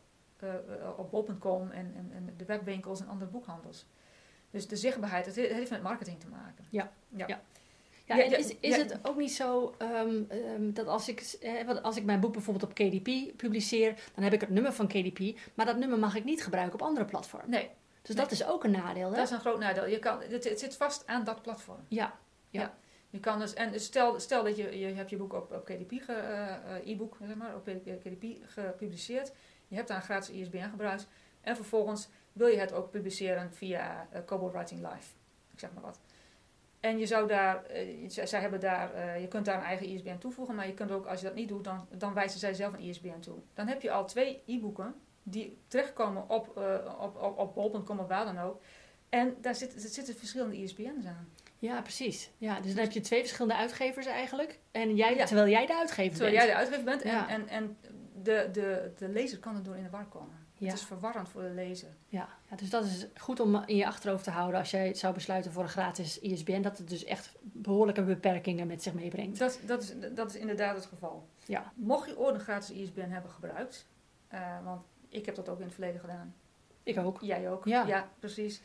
op 0.97 1.11
bol.com 1.11 1.69
en, 1.71 1.93
en, 1.95 2.11
en 2.13 2.33
de 2.37 2.45
webwinkels 2.45 3.01
en 3.01 3.07
andere 3.07 3.31
boekhandels. 3.31 3.85
Dus 4.49 4.67
de 4.67 4.75
zichtbaarheid, 4.75 5.25
het 5.25 5.35
he- 5.35 5.41
het 5.41 5.51
heeft 5.51 5.71
met 5.71 5.81
marketing 5.81 6.19
te 6.19 6.27
maken. 6.27 6.65
Ja, 6.69 6.91
ja. 7.09 7.27
ja. 7.27 7.41
Ja, 8.05 8.15
Ja, 8.15 8.23
en 8.23 8.29
ja, 8.29 8.37
is, 8.37 8.55
is 8.59 8.75
ja. 8.75 8.81
het 8.83 8.97
ook 9.03 9.17
niet 9.17 9.33
zo 9.33 9.75
ehm, 9.77 10.23
ehm, 10.27 10.71
dat 10.73 10.87
als 10.87 11.07
ik, 11.09 11.19
eh, 11.41 11.69
als 11.83 11.97
ik 11.97 12.03
mijn 12.03 12.19
boek 12.19 12.33
bijvoorbeeld 12.33 12.65
op 12.71 12.73
KDP 12.73 13.37
publiceer, 13.37 13.93
dan 14.15 14.23
heb 14.23 14.33
ik 14.33 14.41
het 14.41 14.49
nummer 14.49 14.73
van 14.73 14.87
KDP, 14.87 15.39
maar 15.53 15.65
dat 15.65 15.77
nummer 15.77 15.99
mag 15.99 16.15
ik 16.15 16.23
niet 16.23 16.43
gebruiken 16.43 16.73
op 16.79 16.81
andere 16.87 17.05
platforms. 17.05 17.47
Nee, 17.47 17.69
Dus 18.01 18.15
dat 18.15 18.31
is 18.31 18.45
ook 18.45 18.63
een 18.63 18.71
nadeel, 18.71 19.09
hè? 19.09 19.15
dat 19.15 19.25
is 19.25 19.31
een 19.31 19.39
groot 19.39 19.59
nadeel. 19.59 19.87
Je 19.87 19.99
kan, 19.99 20.21
het, 20.21 20.43
het 20.43 20.59
zit 20.59 20.75
vast 20.75 21.07
aan 21.07 21.23
dat 21.23 21.41
platform. 21.41 21.79
Ja, 22.49 22.77
Je 23.09 23.19
kan 23.21 23.39
dus, 23.39 23.53
en 23.53 23.79
stel, 23.79 24.19
stel 24.19 24.43
dat 24.43 24.57
je, 24.57 24.79
je 24.79 24.85
hebt 24.85 25.09
je 25.09 25.17
boek 25.17 25.33
op, 25.33 25.51
op 25.51 25.65
KDP, 25.65 25.91
ge- 26.03 26.11
eh, 26.13 26.75
eh, 26.75 26.87
e-book, 26.87 27.17
zeg 27.27 27.35
maar, 27.35 27.55
op 27.55 27.63
KDP 27.63 28.25
gepubliceerd. 28.45 29.31
Je 29.67 29.75
hebt 29.75 29.87
daar 29.87 29.97
een 29.97 30.03
gratis 30.03 30.29
ISBN 30.35 30.69
gebruikt. 30.69 31.07
En 31.41 31.55
vervolgens 31.55 32.07
wil 32.33 32.47
je 32.47 32.57
het 32.57 32.73
ook 32.73 32.91
publiceren 32.91 33.53
via 33.53 34.07
eh, 34.11 34.21
Kobo 34.25 34.51
Writing 34.51 34.79
Live. 34.81 35.09
Ik 35.53 35.59
zeg 35.59 35.69
maar 35.73 35.83
wat. 35.83 35.99
En 36.85 36.97
je 36.97 37.05
zou 37.05 37.27
daar, 37.27 37.63
eh, 37.65 38.09
zij, 38.09 38.39
hebben 38.39 38.59
daar, 38.59 38.93
eh, 38.93 39.21
je 39.21 39.27
kunt 39.27 39.45
daar 39.45 39.57
een 39.57 39.63
eigen 39.63 39.87
ISBN 39.87 40.17
toevoegen, 40.17 40.55
maar 40.55 40.67
je 40.67 40.73
kunt 40.73 40.91
ook, 40.91 41.05
als 41.05 41.19
je 41.19 41.25
dat 41.25 41.35
niet 41.35 41.47
doet, 41.47 41.63
dan, 41.63 41.87
dan 41.97 42.13
wijzen 42.13 42.39
zij 42.39 42.53
zelf 42.53 42.73
een 42.73 42.79
ISBN 42.79 43.19
toe. 43.19 43.37
Dan 43.53 43.67
heb 43.67 43.81
je 43.81 43.91
al 43.91 44.05
twee 44.05 44.41
e-boeken 44.45 44.95
die 45.23 45.57
terechtkomen 45.67 46.29
op, 46.29 46.57
eh, 46.57 46.95
op, 47.01 47.21
op, 47.21 47.37
op 47.37 47.53
bol.com 47.53 47.99
of 47.99 48.07
waar 48.07 48.25
dan 48.25 48.39
ook. 48.39 48.61
En 49.09 49.35
daar 49.41 49.55
zit, 49.55 49.73
er 49.83 49.89
zitten 49.89 50.15
verschillende 50.15 50.57
ISBN's 50.57 51.05
aan. 51.05 51.29
ja, 51.59 51.81
precies. 51.81 52.31
Ja, 52.37 52.59
dus 52.59 52.73
dan 52.73 52.83
heb 52.83 52.91
je 52.93 52.99
twee 53.01 53.19
verschillende 53.19 53.55
uitgevers 53.55 54.05
eigenlijk. 54.05 54.59
En 54.71 54.95
jij, 54.95 55.15
Ja. 55.15 55.25
terwijl 55.25 55.49
jij 55.49 55.65
de 55.65 55.75
uitgever 55.77 56.11
Terwijl 56.17 56.35
bent. 56.35 56.43
jij 56.45 56.53
de 56.53 56.59
uitgever 56.59 56.83
bent 56.85 57.01
en, 57.01 57.11
Ja. 57.11 57.29
en, 57.29 57.47
en 57.47 57.77
de, 58.23 58.49
de, 58.51 58.91
de 58.97 59.09
lezer 59.09 59.39
kan 59.39 59.55
er 59.55 59.63
door 59.63 59.75
in 59.75 59.83
de 59.83 59.89
war 59.89 60.05
komen. 60.07 60.44
Ja. 60.57 60.67
Het 60.67 60.79
is 60.79 60.85
verwarrend 60.85 61.29
voor 61.29 61.41
de 61.41 61.49
lezer. 61.49 61.89
Ja, 62.07 62.29
ja, 62.49 62.55
dus 62.55 62.69
dat 62.69 62.85
is 62.85 63.05
goed 63.17 63.39
om 63.39 63.63
in 63.65 63.75
je 63.75 63.85
achterhoofd 63.85 64.23
te 64.23 64.31
houden 64.31 64.59
als 64.59 64.71
jij 64.71 64.87
het 64.87 64.97
zou 64.97 65.13
besluiten 65.13 65.51
voor 65.51 65.63
een 65.63 65.69
gratis 65.69 66.19
ISBN, 66.19 66.61
dat 66.61 66.77
het 66.77 66.89
dus 66.89 67.03
echt 67.03 67.31
behoorlijke 67.41 68.03
beperkingen 68.03 68.67
met 68.67 68.83
zich 68.83 68.93
meebrengt. 68.93 69.39
Dat, 69.39 69.59
dat, 69.65 69.81
is, 69.83 69.93
dat 70.13 70.29
is 70.29 70.35
inderdaad 70.35 70.75
het 70.75 70.85
geval. 70.85 71.27
Ja, 71.45 71.71
Mocht 71.75 72.09
je 72.09 72.17
ooit 72.17 72.35
een 72.35 72.41
gratis 72.41 72.71
ISBN 72.75 73.09
hebben 73.09 73.31
gebruikt, 73.31 73.85
eh, 74.27 74.63
want 74.63 74.81
ik 75.09 75.25
heb 75.25 75.35
dat 75.35 75.49
ook 75.49 75.59
in 75.59 75.65
het 75.65 75.73
verleden 75.73 75.99
gedaan. 75.99 76.35
ik 76.83 76.99
ook. 76.99 77.21
Jij 77.21 77.51
ook. 77.51 77.65
Ja. 77.65 78.09
precies. 78.19 78.61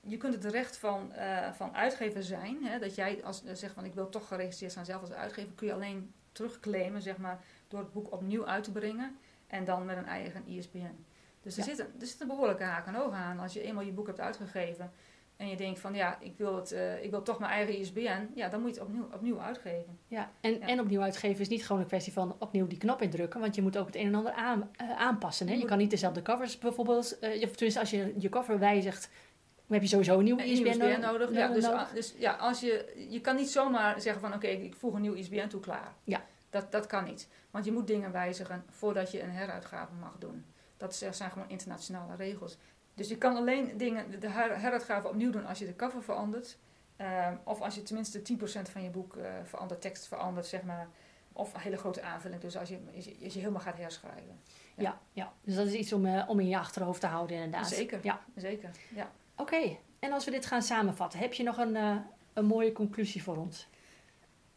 Je 0.00 0.16
kunt 0.16 0.34
het 0.34 0.44
recht 0.44 0.76
van, 0.76 1.12
eh, 1.12 1.52
van 1.52 1.74
uitgever 1.74 2.22
zijn. 2.22 2.64
Hè, 2.64 2.78
dat 2.78 2.94
jij 2.94 3.24
als, 3.24 3.44
eh, 3.44 3.54
zegt 3.54 3.74
van 3.74 3.84
ik 3.84 3.94
wil 3.94 4.08
toch 4.08 4.28
geregistreerd 4.28 4.72
zijn 4.72 4.84
zelf 4.84 5.00
als 5.00 5.12
uitgever. 5.12 5.52
Kun 5.52 5.66
je 5.66 5.72
alleen 5.72 6.12
terugclaimen 6.32 7.02
zeg 7.02 7.16
maar, 7.16 7.40
door 7.68 7.80
het 7.80 7.92
boek 7.92 8.12
opnieuw 8.12 8.46
uit 8.46 8.64
te 8.64 8.72
brengen. 8.72 9.16
En 9.46 9.64
dan 9.64 9.84
met 9.84 9.96
een 9.96 10.06
eigen 10.06 10.46
ISBN. 10.46 11.04
Dus 11.46 11.56
er, 11.56 11.64
Ja. 11.68 11.74
zit, 11.74 11.78
een, 11.78 12.00
er 12.00 12.06
zit 12.06 12.20
een 12.20 12.26
behoorlijke 12.28 12.62
haak 12.64 12.86
en 12.86 12.96
ogen 12.96 13.16
aan. 13.18 13.38
Als 13.38 13.52
je 13.52 13.62
eenmaal 13.62 13.84
je 13.84 13.92
boek 13.92 14.06
hebt 14.06 14.20
uitgegeven. 14.20 14.92
En 15.36 15.48
je 15.48 15.56
denkt 15.56 15.78
van 15.80 15.94
ja, 15.94 16.18
ik 16.20 16.34
wil, 16.36 16.56
het, 16.56 16.72
eh, 16.72 17.04
ik 17.04 17.10
wil 17.10 17.22
toch 17.22 17.38
mijn 17.38 17.52
eigen 17.52 17.78
ISBN. 17.78 18.28
Ja, 18.34 18.48
dan 18.48 18.60
moet 18.60 18.74
je 18.74 18.80
het 18.80 18.88
opnieuw, 18.88 19.08
opnieuw 19.14 19.40
uitgeven. 19.40 19.98
Ja, 20.08 20.30
en, 20.40 20.52
Ja. 20.58 20.66
en 20.66 20.80
opnieuw 20.80 21.00
uitgeven 21.00 21.40
is 21.40 21.48
niet 21.48 21.66
gewoon 21.66 21.80
een 21.82 21.88
kwestie 21.88 22.12
van 22.12 22.36
opnieuw 22.38 22.66
die 22.66 22.78
knop 22.78 23.02
indrukken, 23.02 23.40
want 23.40 23.54
je 23.54 23.62
moet 23.62 23.76
ook 23.78 23.86
het 23.86 23.96
een 23.96 24.06
en 24.06 24.14
ander 24.14 24.32
aan, 24.32 24.70
eh, 24.76 24.90
aanpassen. 25.00 25.48
Hè? 25.48 25.54
Je 25.54 25.64
kan 25.64 25.78
niet 25.78 25.90
dezelfde 25.90 26.22
covers 26.22 26.58
bijvoorbeeld, 26.58 27.18
eh, 27.18 27.40
je- 27.40 27.50
tenminste 27.50 27.80
als 27.80 27.90
je 27.90 28.14
je 28.18 28.28
cover 28.28 28.58
wijzigt, 28.58 29.10
dan 29.54 29.64
heb 29.76 29.82
je 29.82 29.88
sowieso 29.88 30.18
een 30.18 30.24
nieuw 30.24 30.38
Een 30.38 30.46
ISBN, 30.46 31.00
nodig. 31.00 31.32
Ja, 31.32 31.48
dus, 31.48 31.64
nodig. 31.64 31.90
dus 31.92 32.14
ja, 32.18 32.32
als 32.32 32.60
je, 32.60 33.06
je 33.10 33.20
kan 33.20 33.36
niet 33.36 33.48
zomaar 33.50 34.00
zeggen 34.00 34.20
van 34.22 34.34
oké, 34.34 34.46
ik 34.46 34.74
voeg 34.74 34.94
een 34.94 35.00
nieuw 35.00 35.14
ISBN 35.14 35.46
toe, 35.48 35.60
klaar. 35.60 35.92
Ja. 36.04 36.24
Dat, 36.50 36.72
dat 36.72 36.86
kan 36.86 37.04
niet. 37.04 37.28
Want 37.50 37.64
je 37.64 37.72
moet 37.72 37.86
dingen 37.86 38.12
wijzigen 38.12 38.64
voordat 38.70 39.10
je 39.12 39.22
een 39.22 39.30
heruitgave 39.30 39.92
mag 40.00 40.16
doen. 40.18 40.44
Dat 40.76 40.94
zijn 40.94 41.30
gewoon 41.30 41.48
internationale 41.48 42.16
regels. 42.16 42.56
Dus 42.94 43.08
je 43.08 43.18
kan 43.18 43.36
alleen 43.36 43.76
dingen, 43.76 44.20
de 44.20 44.28
her- 44.28 44.60
heruitgave 44.60 45.08
opnieuw 45.08 45.30
doen 45.30 45.46
als 45.46 45.58
je 45.58 45.66
de 45.66 45.76
cover 45.76 46.02
verandert. 46.02 46.58
Ehm, 46.96 47.34
of 47.44 47.60
als 47.60 47.74
je 47.74 47.82
tenminste 47.82 48.22
10% 48.22 48.68
van 48.68 48.82
je 48.82 48.90
boek 48.90 49.16
eh 49.16 49.30
verandert, 49.44 49.80
tekst 49.80 50.06
verandert, 50.06 50.46
zeg 50.46 50.62
maar. 50.62 50.88
Of 51.32 51.54
een 51.54 51.60
hele 51.60 51.76
grote 51.76 52.02
aanvulling. 52.02 52.40
Dus 52.40 52.56
als 52.56 52.68
je, 52.68 52.78
als 52.96 53.04
je, 53.04 53.16
als 53.24 53.32
je 53.32 53.38
helemaal 53.38 53.60
gaat 53.60 53.76
herschrijven. 53.76 54.40
ja. 54.76 55.00
Ja, 55.12 55.32
dus 55.44 55.54
dat 55.54 55.66
is 55.66 55.72
iets 55.72 55.92
om, 55.92 56.06
eh, 56.06 56.28
om 56.28 56.40
in 56.40 56.48
je 56.48 56.58
achterhoofd 56.58 57.00
te 57.00 57.06
houden 57.06 57.36
inderdaad. 57.36 57.68
Zeker. 57.68 57.98
Ja, 58.02 58.20
Zeker, 58.36 58.70
ja. 58.94 59.10
oké. 59.36 59.76
En 59.98 60.12
als 60.12 60.24
we 60.24 60.30
dit 60.30 60.46
gaan 60.46 60.62
samenvatten, 60.62 61.18
heb 61.18 61.32
je 61.32 61.42
nog 61.42 61.56
een, 61.58 61.76
eh, 61.76 61.96
een 62.32 62.44
mooie 62.46 62.72
conclusie 62.72 63.22
voor 63.22 63.36
ons? 63.36 63.68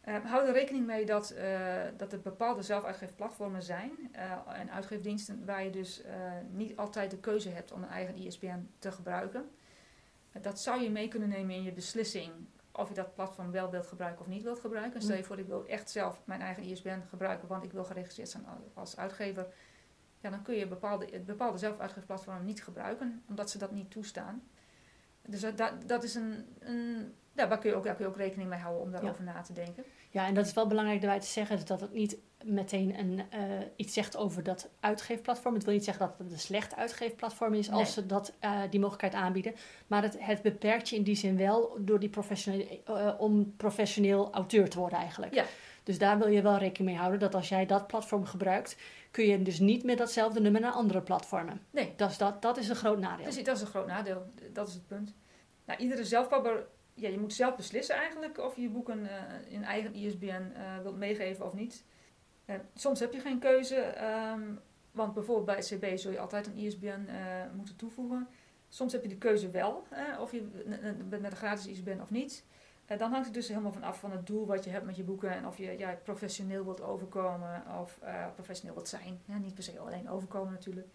Eh, 0.09 0.25
hou 0.25 0.47
er 0.47 0.53
rekening 0.53 0.85
mee 0.85 1.05
dat, 1.05 1.29
eh, 1.31 1.81
dat 1.97 2.13
er 2.13 2.21
bepaalde 2.21 2.61
zelfuitgeefplatformen 2.61 3.63
zijn 3.63 3.91
eh, 4.11 4.31
en 4.53 4.71
uitgeefdiensten 4.71 5.45
waar 5.45 5.63
je 5.63 5.69
dus 5.69 6.03
niet 6.51 6.77
altijd 6.77 7.11
de 7.11 7.17
keuze 7.19 7.49
hebt 7.49 7.71
om 7.71 7.83
een 7.83 7.89
eigen 7.89 8.15
ISBN 8.15 8.69
te 8.79 8.91
gebruiken. 8.91 9.49
Dat 10.41 10.59
zou 10.59 10.81
je 10.81 10.89
mee 10.89 11.07
kunnen 11.07 11.29
nemen 11.29 11.55
in 11.55 11.63
je 11.63 11.71
beslissing 11.71 12.31
of 12.71 12.87
je 12.89 12.93
dat 12.93 13.13
platform 13.13 13.51
wel 13.51 13.69
wilt 13.69 13.87
gebruiken 13.87 14.21
of 14.21 14.27
niet 14.27 14.43
wilt 14.43 14.59
gebruiken. 14.59 15.01
Stel 15.01 15.15
je 15.15 15.23
voor, 15.23 15.39
ik 15.39 15.47
wil 15.47 15.65
echt 15.67 15.89
zelf 15.89 16.21
mijn 16.25 16.41
eigen 16.41 16.63
ISBN 16.63 17.01
gebruiken, 17.09 17.47
want 17.47 17.63
ik 17.63 17.71
wil 17.71 17.83
geregistreerd 17.83 18.29
zijn 18.29 18.45
als- 18.45 18.73
als 18.73 18.97
uitgever. 18.97 19.47
Ja, 20.21 20.29
dan 20.29 20.41
kun 20.41 20.55
je 20.55 20.67
bepaalde, 20.67 21.19
bepaalde 21.19 21.57
zelfuitgeefplatformen 21.57 22.45
niet 22.45 22.63
gebruiken, 22.63 23.23
omdat 23.27 23.49
ze 23.49 23.57
dat 23.57 23.71
niet 23.71 23.91
toestaan. 23.91 24.43
Dus 25.29 25.41
dat, 25.41 25.73
dat, 25.85 26.03
is 26.03 26.15
een, 26.15 26.45
een 26.59 27.13
ja, 27.35 27.45
daar 27.45 27.59
kun 27.59 27.69
je 27.69 27.75
ook, 27.75 27.83
daar 27.83 27.95
kun 27.95 28.05
je 28.05 28.11
ook 28.11 28.17
rekening 28.17 28.49
mee 28.49 28.59
houden 28.59 28.83
om 28.83 28.91
daarover 28.91 29.23
na 29.23 29.41
te 29.41 29.53
denken. 29.53 29.83
Ja, 30.11 30.27
en 30.27 30.33
dat 30.33 30.45
is 30.45 30.53
wel 30.53 30.67
belangrijk 30.67 31.01
daarbij 31.01 31.19
te 31.19 31.27
zeggen, 31.27 31.65
dat 31.65 31.81
het 31.81 31.93
niet 31.93 32.17
meteen 32.43 32.99
een, 32.99 33.21
eh, 33.29 33.41
iets 33.75 33.93
zegt 33.93 34.17
over 34.17 34.43
dat 34.43 34.69
uitgeefplatform. 34.79 35.53
Het 35.53 35.63
wil 35.63 35.73
niet 35.73 35.83
zeggen 35.83 36.07
dat 36.07 36.17
het 36.17 36.31
een 36.31 36.39
slecht 36.39 36.75
uitgeefplatform 36.75 37.53
is 37.53 37.69
als 37.69 37.81
Nee. 37.81 37.91
ze 37.91 38.05
dat, 38.05 38.33
eh, 38.39 38.61
die 38.69 38.79
mogelijkheid 38.79 39.23
aanbieden. 39.23 39.55
Maar 39.87 40.03
het, 40.03 40.15
het 40.19 40.41
beperkt 40.41 40.89
je 40.89 40.95
in 40.95 41.03
die 41.03 41.15
zin 41.15 41.37
wel 41.37 41.77
door 41.79 41.99
die 41.99 42.09
professionele, 42.09 42.83
eh, 42.85 43.13
om 43.17 43.55
professioneel 43.57 44.33
auteur 44.33 44.69
te 44.69 44.79
worden 44.79 44.99
eigenlijk. 44.99 45.33
Ja. 45.33 45.45
Dus 45.89 45.97
daar 45.97 46.17
wil 46.17 46.27
je 46.27 46.41
wel 46.41 46.57
rekening 46.57 46.89
mee 46.89 46.99
houden 46.99 47.19
dat 47.19 47.35
als 47.35 47.49
jij 47.49 47.65
dat 47.65 47.87
platform 47.87 48.25
gebruikt, 48.25 48.77
kun 49.11 49.25
je 49.25 49.41
dus 49.41 49.59
niet 49.59 49.83
met 49.83 49.97
datzelfde 49.97 50.39
nummer 50.41 50.61
naar 50.61 50.71
andere 50.71 51.01
platformen. 51.01 51.61
Nee, 51.71 51.93
Dat 51.95 52.09
is, 52.09 52.17
dat, 52.17 52.41
dat 52.41 52.57
is 52.57 52.69
een 52.69 52.75
groot 52.75 52.99
nadeel. 52.99 53.25
Dus 53.25 53.43
dat 53.43 53.55
is 53.55 53.61
een 53.61 53.67
groot 53.67 53.87
nadeel. 53.87 54.25
Dat 54.53 54.67
is 54.67 54.73
het 54.73 54.87
punt. 54.87 55.13
Nou, 55.65 55.79
iedere 55.79 56.67
ja, 56.93 57.09
je 57.09 57.19
moet 57.19 57.33
zelf 57.33 57.55
beslissen 57.55 57.95
eigenlijk 57.95 58.37
of 58.37 58.55
je 58.55 58.61
je 58.61 58.69
boek 58.69 58.89
een, 58.89 59.07
eh, 59.07 59.53
een 59.53 59.63
eigen 59.63 59.95
ISBN 59.95 60.51
eh, 60.55 60.77
wilt 60.81 60.97
meegeven 60.97 61.45
of 61.45 61.53
niet. 61.53 61.83
Eh, 62.45 62.55
soms 62.73 62.99
heb 62.99 63.13
je 63.13 63.19
geen 63.19 63.39
keuze, 63.39 63.75
ehm, 63.75 64.41
want 64.91 65.13
bijvoorbeeld 65.13 65.45
bij 65.45 65.55
het 65.55 65.67
CB 65.67 65.97
zul 65.97 66.11
je 66.11 66.19
altijd 66.19 66.47
een 66.47 66.57
ISBN 66.57 67.09
moeten 67.55 67.75
toevoegen. 67.75 68.27
Soms 68.67 68.91
heb 68.91 69.03
je 69.03 69.09
de 69.09 69.17
keuze 69.17 69.49
wel, 69.49 69.83
of 70.19 70.31
je 70.31 70.47
met 71.09 71.23
een 71.23 71.35
gratis 71.35 71.67
ISBN 71.67 71.99
of 72.01 72.09
niet. 72.09 72.45
Dan 72.97 73.11
hangt 73.11 73.25
het 73.25 73.33
dus 73.33 73.47
helemaal 73.47 73.71
van 73.71 73.83
af 73.83 73.99
van 73.99 74.11
het 74.11 74.27
doel 74.27 74.45
wat 74.45 74.63
je 74.63 74.69
hebt 74.69 74.85
met 74.85 74.95
je 74.95 75.03
boeken 75.03 75.31
en 75.31 75.47
of 75.47 75.57
je 75.57 75.77
ja, 75.77 75.99
professioneel 76.03 76.63
wilt 76.63 76.81
overkomen 76.81 77.63
of 77.81 77.97
eh, 78.01 78.25
professioneel 78.35 78.75
wilt 78.75 78.87
zijn. 78.87 79.21
Ja, 79.25 79.37
niet 79.37 79.53
per 79.53 79.63
se 79.63 79.79
alleen 79.79 80.09
overkomen 80.09 80.53
natuurlijk. 80.53 80.87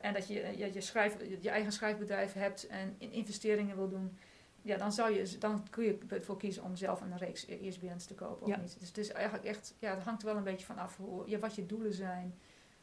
En 0.00 0.12
dat 0.14 0.28
je 0.28 0.40
eh, 0.40 0.58
je, 0.58 0.72
je, 0.72 0.80
schrijf, 0.80 1.16
je 1.40 1.50
eigen 1.50 1.72
schrijfbedrijf 1.72 2.32
hebt 2.32 2.66
en 2.66 2.94
in 2.98 3.12
investeringen 3.12 3.76
wil 3.76 3.88
doen. 3.88 4.18
Ja, 4.62 4.76
dan, 4.76 4.92
zou 4.92 5.14
je, 5.14 5.38
dan 5.38 5.66
kun 5.70 5.84
je 5.84 5.98
ervoor 6.08 6.36
kiezen 6.36 6.62
om 6.62 6.76
zelf 6.76 7.00
een 7.00 7.18
reeks 7.18 7.44
ISBN's 7.46 8.06
te 8.06 8.14
kopen 8.14 8.42
of 8.42 8.48
Ja. 8.48 8.56
niet. 8.60 8.76
Dus 8.78 8.88
het 8.88 8.98
is 8.98 9.12
eigenlijk 9.12 9.44
echt, 9.44 9.74
ja, 9.78 9.94
het 9.94 10.04
hangt 10.04 10.22
er 10.22 10.28
wel 10.28 10.36
een 10.36 10.44
beetje 10.44 10.66
van 10.66 10.78
af 10.78 10.96
hoe, 10.96 11.22
ja, 11.30 11.38
wat 11.38 11.54
je 11.54 11.66
doelen 11.66 11.92
zijn. 11.94 12.34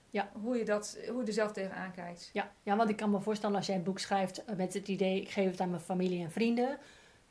Ja. 0.10 0.30
Hoe, 0.42 0.58
je 0.58 0.66
dat, 0.66 0.98
hoe 1.10 1.22
je 1.22 1.28
er 1.28 1.34
zelf 1.34 1.52
tegenaan 1.52 1.92
kijkt. 1.92 2.30
Ja, 2.34 2.52
ja, 2.64 2.76
want 2.76 2.90
ik 2.90 2.96
kan 2.96 3.12
me 3.12 3.22
voorstellen 3.22 3.56
als 3.56 3.66
jij 3.66 3.76
een 3.76 3.84
boek 3.84 4.00
schrijft 4.00 4.46
eh, 4.46 4.56
met 4.56 4.74
het 4.74 4.88
idee, 4.88 5.22
ik 5.22 5.30
geef 5.30 5.52
het 5.52 5.60
aan 5.60 5.70
mijn 5.70 5.82
familie 5.82 6.24
en 6.24 6.32
vrienden, 6.32 6.78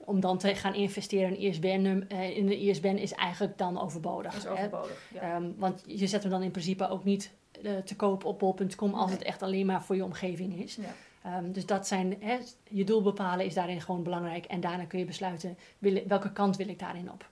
om 0.05 0.21
dan 0.21 0.39
te 0.39 0.55
gaan 0.55 0.75
investeren 0.75 1.37
in, 1.37 1.49
ISBN, 1.49 2.05
eh, 2.09 2.37
in 2.37 2.47
een 2.47 2.59
ISBN 2.59 2.87
is 2.97 3.13
eigenlijk 3.13 3.59
dan 3.59 3.81
overbodig. 3.81 4.37
Is 4.37 4.47
overbodig. 4.47 5.11
Ja. 5.13 5.21
Ehm, 5.21 5.51
want 5.57 5.83
je 5.87 6.07
zet 6.07 6.23
hem 6.23 6.33
dan 6.33 6.43
in 6.43 6.51
principe 6.51 6.89
ook 6.89 7.05
niet 7.05 7.37
eh, 7.63 7.77
te 7.77 7.97
koop 7.97 8.25
op 8.25 8.39
bol.com 8.39 8.95
als 8.95 9.07
Nee. 9.07 9.19
het 9.19 9.27
echt 9.27 9.43
alleen 9.43 9.67
maar 9.67 9.85
voor 9.85 9.97
je 9.97 10.05
omgeving 10.05 10.63
is. 10.63 10.77
Ja. 10.77 10.95
Ehm, 11.23 11.53
dus 11.53 11.67
dat 11.67 11.87
zijn, 11.87 12.17
hè, 12.21 12.39
je 12.69 12.85
doel 12.85 13.03
bepalen 13.03 13.45
is 13.47 13.55
daarin 13.55 13.81
gewoon 13.81 14.03
belangrijk. 14.03 14.45
En 14.45 14.61
daarna 14.61 14.85
kun 14.85 14.99
je 14.99 15.05
besluiten, 15.05 15.59
wil, 15.79 16.03
welke 16.07 16.33
kant 16.33 16.57
wil 16.57 16.69
ik 16.69 16.79
daarin 16.79 17.13
op. 17.13 17.29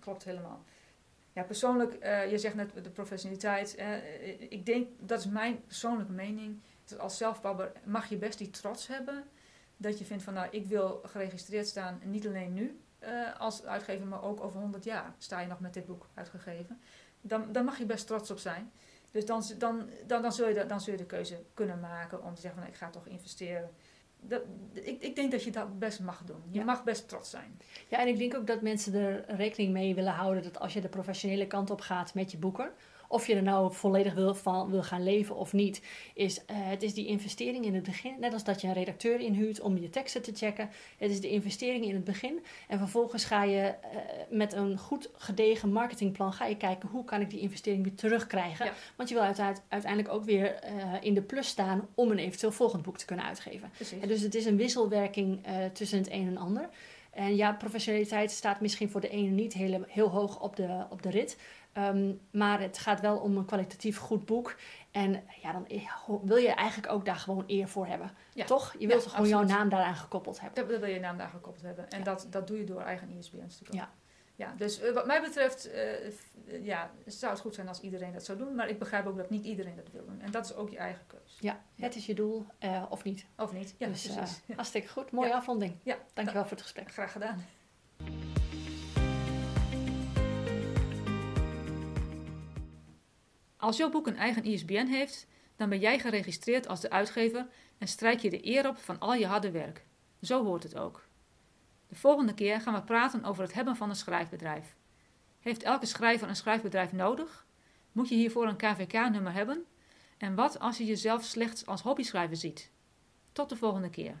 Klopt 0.00 0.24
helemaal. 0.24 0.62
Ja, 1.32 1.42
persoonlijk, 1.42 1.96
uh, 2.04 2.30
je 2.30 2.38
zegt 2.38 2.54
net 2.54 2.70
de 2.82 2.90
professionaliteit. 2.90 3.78
Ik 4.48 4.66
denk, 4.66 4.88
dat 5.00 5.18
is 5.18 5.26
mijn 5.26 5.64
persoonlijke 5.66 6.12
mening. 6.12 6.60
Als 6.98 7.16
zelfbouwer 7.16 7.72
mag 7.84 8.08
je 8.08 8.16
best 8.16 8.38
die 8.38 8.50
trots 8.50 8.86
hebben. 8.86 9.24
Dat 9.76 9.98
je 9.98 10.04
vindt 10.04 10.22
van, 10.22 10.34
nou, 10.34 10.48
ik 10.50 10.66
wil 10.66 11.00
geregistreerd 11.04 11.66
staan. 11.66 12.00
Niet 12.04 12.26
alleen 12.26 12.52
nu 12.52 12.80
uh, 13.02 13.40
als 13.40 13.64
uitgever, 13.64 14.06
maar 14.06 14.22
ook 14.22 14.40
over 14.40 14.60
100 14.60 14.84
jaar 14.84 15.14
sta 15.18 15.40
je 15.40 15.46
nog 15.46 15.60
met 15.60 15.74
dit 15.74 15.86
boek 15.86 16.06
uitgegeven. 16.14 16.80
Dan, 17.20 17.52
dan 17.52 17.64
mag 17.64 17.78
je 17.78 17.86
best 17.86 18.06
trots 18.06 18.30
op 18.30 18.38
zijn. 18.38 18.72
Dus 19.10 19.26
dan, 19.26 19.42
dan, 19.58 19.88
dan, 20.06 20.22
dan, 20.22 20.32
zul 20.32 20.48
je 20.48 20.54
de, 20.54 20.66
dan 20.66 20.80
zul 20.80 20.92
je 20.92 20.98
de 20.98 21.06
keuze 21.06 21.42
kunnen 21.54 21.80
maken 21.80 22.24
om 22.24 22.34
te 22.34 22.40
zeggen 22.40 22.60
van, 22.60 22.68
ik 22.70 22.76
ga 22.76 22.90
toch 22.90 23.06
investeren 23.06 23.70
dat, 24.20 24.42
ik, 24.72 25.02
ik 25.02 25.14
denk 25.14 25.30
dat 25.30 25.42
je 25.42 25.50
dat 25.50 25.78
best 25.78 26.00
mag 26.00 26.22
doen. 26.24 26.42
Je 26.50 26.64
mag 26.64 26.84
best 26.84 27.08
trots 27.08 27.30
zijn. 27.30 27.58
Ja, 27.88 27.98
en 27.98 28.08
ik 28.08 28.18
denk 28.18 28.34
ook 28.34 28.46
dat 28.46 28.62
mensen 28.62 28.94
er 28.94 29.24
rekening 29.36 29.72
mee 29.72 29.94
willen 29.94 30.12
houden 30.12 30.42
dat 30.42 30.58
als 30.58 30.72
je 30.72 30.80
de 30.80 30.88
professionele 30.88 31.46
kant 31.46 31.70
op 31.70 31.80
gaat 31.80 32.14
met 32.14 32.30
je 32.30 32.38
boeken, 32.38 32.72
of 33.08 33.26
je 33.26 33.34
er 33.34 33.42
nou 33.42 33.72
volledig 33.72 34.14
wil, 34.14 34.34
van 34.34 34.70
wil 34.70 34.82
gaan 34.82 35.02
leven 35.02 35.36
of 35.36 35.52
niet, 35.52 35.82
is 36.14 36.38
uh, 36.38 36.44
het 36.48 36.82
is 36.82 36.94
die 36.94 37.06
investering 37.06 37.64
in 37.64 37.74
het 37.74 37.82
begin. 37.82 38.14
Net 38.20 38.32
als 38.32 38.44
dat 38.44 38.60
je 38.60 38.66
een 38.66 38.72
redacteur 38.72 39.20
inhuurt 39.20 39.60
om 39.60 39.78
je 39.78 39.90
teksten 39.90 40.22
te 40.22 40.32
checken. 40.34 40.70
Het 40.98 41.10
is 41.10 41.20
de 41.20 41.28
investering 41.28 41.84
in 41.84 41.94
het 41.94 42.04
begin. 42.04 42.44
En 42.68 42.78
vervolgens 42.78 43.24
ga 43.24 43.42
je 43.42 43.74
uh, 43.84 43.98
met 44.30 44.52
een 44.52 44.78
goed 44.78 45.10
gedegen 45.16 45.72
marketingplan 45.72 46.32
ga 46.32 46.46
je 46.46 46.56
kijken 46.56 46.88
hoe 46.88 47.04
kan 47.04 47.20
ik 47.20 47.30
die 47.30 47.40
investering 47.40 47.82
weer 47.82 47.94
terugkrijgen. 47.94 48.70
Want 48.96 49.08
je 49.08 49.14
wil 49.14 49.24
uiteindelijk 49.68 50.14
ook 50.14 50.24
weer 50.24 50.58
uh, 50.64 50.92
in 51.00 51.14
de 51.14 51.22
plus 51.22 51.48
staan 51.48 51.88
om 51.94 52.10
een 52.10 52.18
eventueel 52.18 52.52
volgend 52.52 52.82
boek 52.82 52.98
te 52.98 53.04
kunnen 53.04 53.24
uitgeven. 53.24 53.70
En 54.00 54.08
dus 54.08 54.20
het 54.20 54.34
is 54.34 54.44
een 54.44 54.56
wisselwerking 54.56 55.46
tussen 55.72 55.98
het 55.98 56.10
een 56.10 56.26
en 56.26 56.36
ander. 56.36 56.68
En 57.16 57.36
ja, 57.36 57.52
professionaliteit 57.52 58.30
staat 58.30 58.60
misschien 58.60 58.90
voor 58.90 59.00
de 59.00 59.08
ene 59.08 59.30
niet 59.30 59.52
heel, 59.52 59.84
heel 59.88 60.08
hoog 60.08 60.40
op 60.40 60.56
de, 60.56 60.86
op 60.90 61.02
de 61.02 61.10
rit. 61.10 61.38
Um, 61.78 62.20
maar 62.30 62.60
het 62.60 62.78
gaat 62.78 63.00
wel 63.00 63.18
om 63.18 63.36
een 63.36 63.44
kwalitatief 63.44 63.98
goed 63.98 64.24
boek. 64.24 64.56
En 64.90 65.24
ja, 65.42 65.52
dan 65.52 65.66
wil 66.22 66.36
je 66.36 66.54
eigenlijk 66.54 66.92
ook 66.92 67.04
daar 67.04 67.16
gewoon 67.16 67.44
eer 67.46 67.68
voor 67.68 67.86
hebben. 67.86 68.10
Ja. 68.34 68.44
Toch? 68.44 68.74
Je 68.78 68.86
wilt 68.86 69.04
ja, 69.04 69.10
gewoon 69.10 69.28
jouw 69.28 69.42
naam 69.42 69.68
daaraan 69.68 69.94
gekoppeld 69.94 70.40
hebben. 70.40 70.68
Dat, 70.68 70.80
wil 70.80 70.88
je 70.88 71.00
naam 71.00 71.16
daar 71.16 71.28
gekoppeld 71.28 71.64
hebben. 71.64 71.88
En 71.90 72.02
dat, 72.02 72.26
dat 72.30 72.46
doe 72.46 72.58
je 72.58 72.64
door 72.64 72.80
eigen 72.80 73.10
ISBN's 73.10 73.56
te 73.56 73.64
komen. 73.64 73.80
Ja. 73.80 73.90
Ja, 74.36 74.54
dus 74.56 74.82
uh, 74.82 74.92
wat 74.92 75.06
mij 75.06 75.20
betreft 75.20 75.68
uh, 75.68 76.64
ja, 76.64 76.90
zou 77.06 77.32
het 77.32 77.40
goed 77.40 77.54
zijn 77.54 77.68
als 77.68 77.80
iedereen 77.80 78.12
dat 78.12 78.24
zou 78.24 78.38
doen. 78.38 78.54
Maar 78.54 78.68
ik 78.68 78.78
begrijp 78.78 79.06
ook 79.06 79.16
dat 79.16 79.30
niet 79.30 79.44
iedereen 79.44 79.76
dat 79.76 79.90
wil 79.92 80.04
doen. 80.06 80.20
En 80.20 80.30
dat 80.30 80.44
is 80.44 80.54
ook 80.54 80.70
je 80.70 80.76
eigen 80.76 81.06
keus. 81.06 81.36
Ja, 81.40 81.64
het 81.74 81.96
is 81.96 82.06
je 82.06 82.14
doel 82.14 82.46
uh, 82.60 82.84
of 82.88 83.04
niet. 83.04 83.26
Of 83.36 83.52
niet, 83.52 83.74
ja 83.78 83.86
dus, 83.86 84.06
precies. 84.06 84.40
Hartstikke 84.54 84.88
goed. 84.88 85.10
Mooie 85.10 85.34
afronding. 85.34 85.76
Ja, 85.82 85.98
Dankjewel 86.14 86.42
voor 86.42 86.52
het 86.52 86.62
gesprek. 86.62 86.92
Graag 86.92 87.12
gedaan. 87.12 87.44
Als 93.56 93.76
jouw 93.76 93.90
boek 93.90 94.06
een 94.06 94.16
eigen 94.16 94.44
ISBN 94.44 94.86
heeft, 94.86 95.26
dan 95.56 95.68
ben 95.68 95.78
jij 95.78 95.98
geregistreerd 95.98 96.68
als 96.68 96.80
de 96.80 96.90
uitgever 96.90 97.46
en 97.78 97.88
strijk 97.88 98.20
je 98.20 98.30
de 98.30 98.46
eer 98.46 98.68
op 98.68 98.78
van 98.78 98.98
al 98.98 99.14
je 99.14 99.26
harde 99.26 99.50
werk. 99.50 99.84
Zo 100.20 100.44
hoort 100.44 100.62
het 100.62 100.76
ook. 100.76 101.05
De 101.88 101.94
volgende 101.94 102.34
keer 102.34 102.60
gaan 102.60 102.74
we 102.74 102.82
praten 102.82 103.24
over 103.24 103.42
het 103.42 103.52
hebben 103.52 103.76
van 103.76 103.88
een 103.88 103.96
schrijfbedrijf. 103.96 104.74
Heeft 105.40 105.62
elke 105.62 105.86
schrijver 105.86 106.28
een 106.28 106.36
schrijfbedrijf 106.36 106.92
nodig? 106.92 107.46
Moet 107.92 108.08
je 108.08 108.14
hiervoor 108.14 108.46
een 108.46 108.56
KVK-nummer 108.56 109.32
hebben? 109.32 109.64
En 110.18 110.34
wat 110.34 110.58
als 110.58 110.78
je 110.78 110.84
jezelf 110.84 111.24
slechts 111.24 111.66
als 111.66 111.82
hobbyschrijver 111.82 112.36
ziet? 112.36 112.70
Tot 113.32 113.48
de 113.48 113.56
volgende 113.56 113.90
keer. 113.90 114.14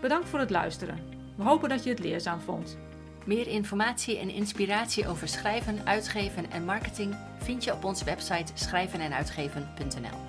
Bedankt 0.00 0.28
voor 0.28 0.38
het 0.38 0.50
luisteren. 0.50 1.16
We 1.36 1.42
hopen 1.42 1.68
dat 1.68 1.84
je 1.84 1.90
het 1.90 1.98
leerzaam 1.98 2.40
vond. 2.40 2.76
Meer 3.24 3.46
informatie 3.46 4.18
en 4.18 4.30
inspiratie 4.30 5.08
over 5.08 5.28
schrijven, 5.28 5.86
uitgeven 5.86 6.50
en 6.50 6.64
marketing 6.64 7.16
vind 7.38 7.64
je 7.64 7.72
op 7.72 7.84
onze 7.84 8.04
website 8.04 8.52
schrijvenenuitgeven.nl. 8.54 10.25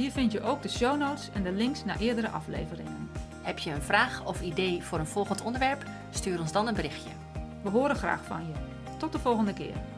Hier 0.00 0.10
vind 0.10 0.32
je 0.32 0.40
ook 0.40 0.62
de 0.62 0.68
show 0.68 0.98
notes 0.98 1.28
en 1.32 1.42
de 1.42 1.52
links 1.52 1.84
naar 1.84 2.00
eerdere 2.00 2.28
afleveringen. 2.28 3.10
Heb 3.42 3.58
je 3.58 3.70
een 3.70 3.82
vraag 3.82 4.24
of 4.24 4.40
idee 4.40 4.82
voor 4.82 4.98
een 4.98 5.06
volgend 5.06 5.42
onderwerp? 5.42 5.84
Stuur 6.10 6.40
ons 6.40 6.52
dan 6.52 6.66
een 6.68 6.74
berichtje. 6.74 7.10
We 7.62 7.70
horen 7.70 7.96
graag 7.96 8.24
van 8.24 8.46
je. 8.46 8.52
Tot 8.98 9.12
de 9.12 9.18
volgende 9.18 9.52
keer. 9.52 9.89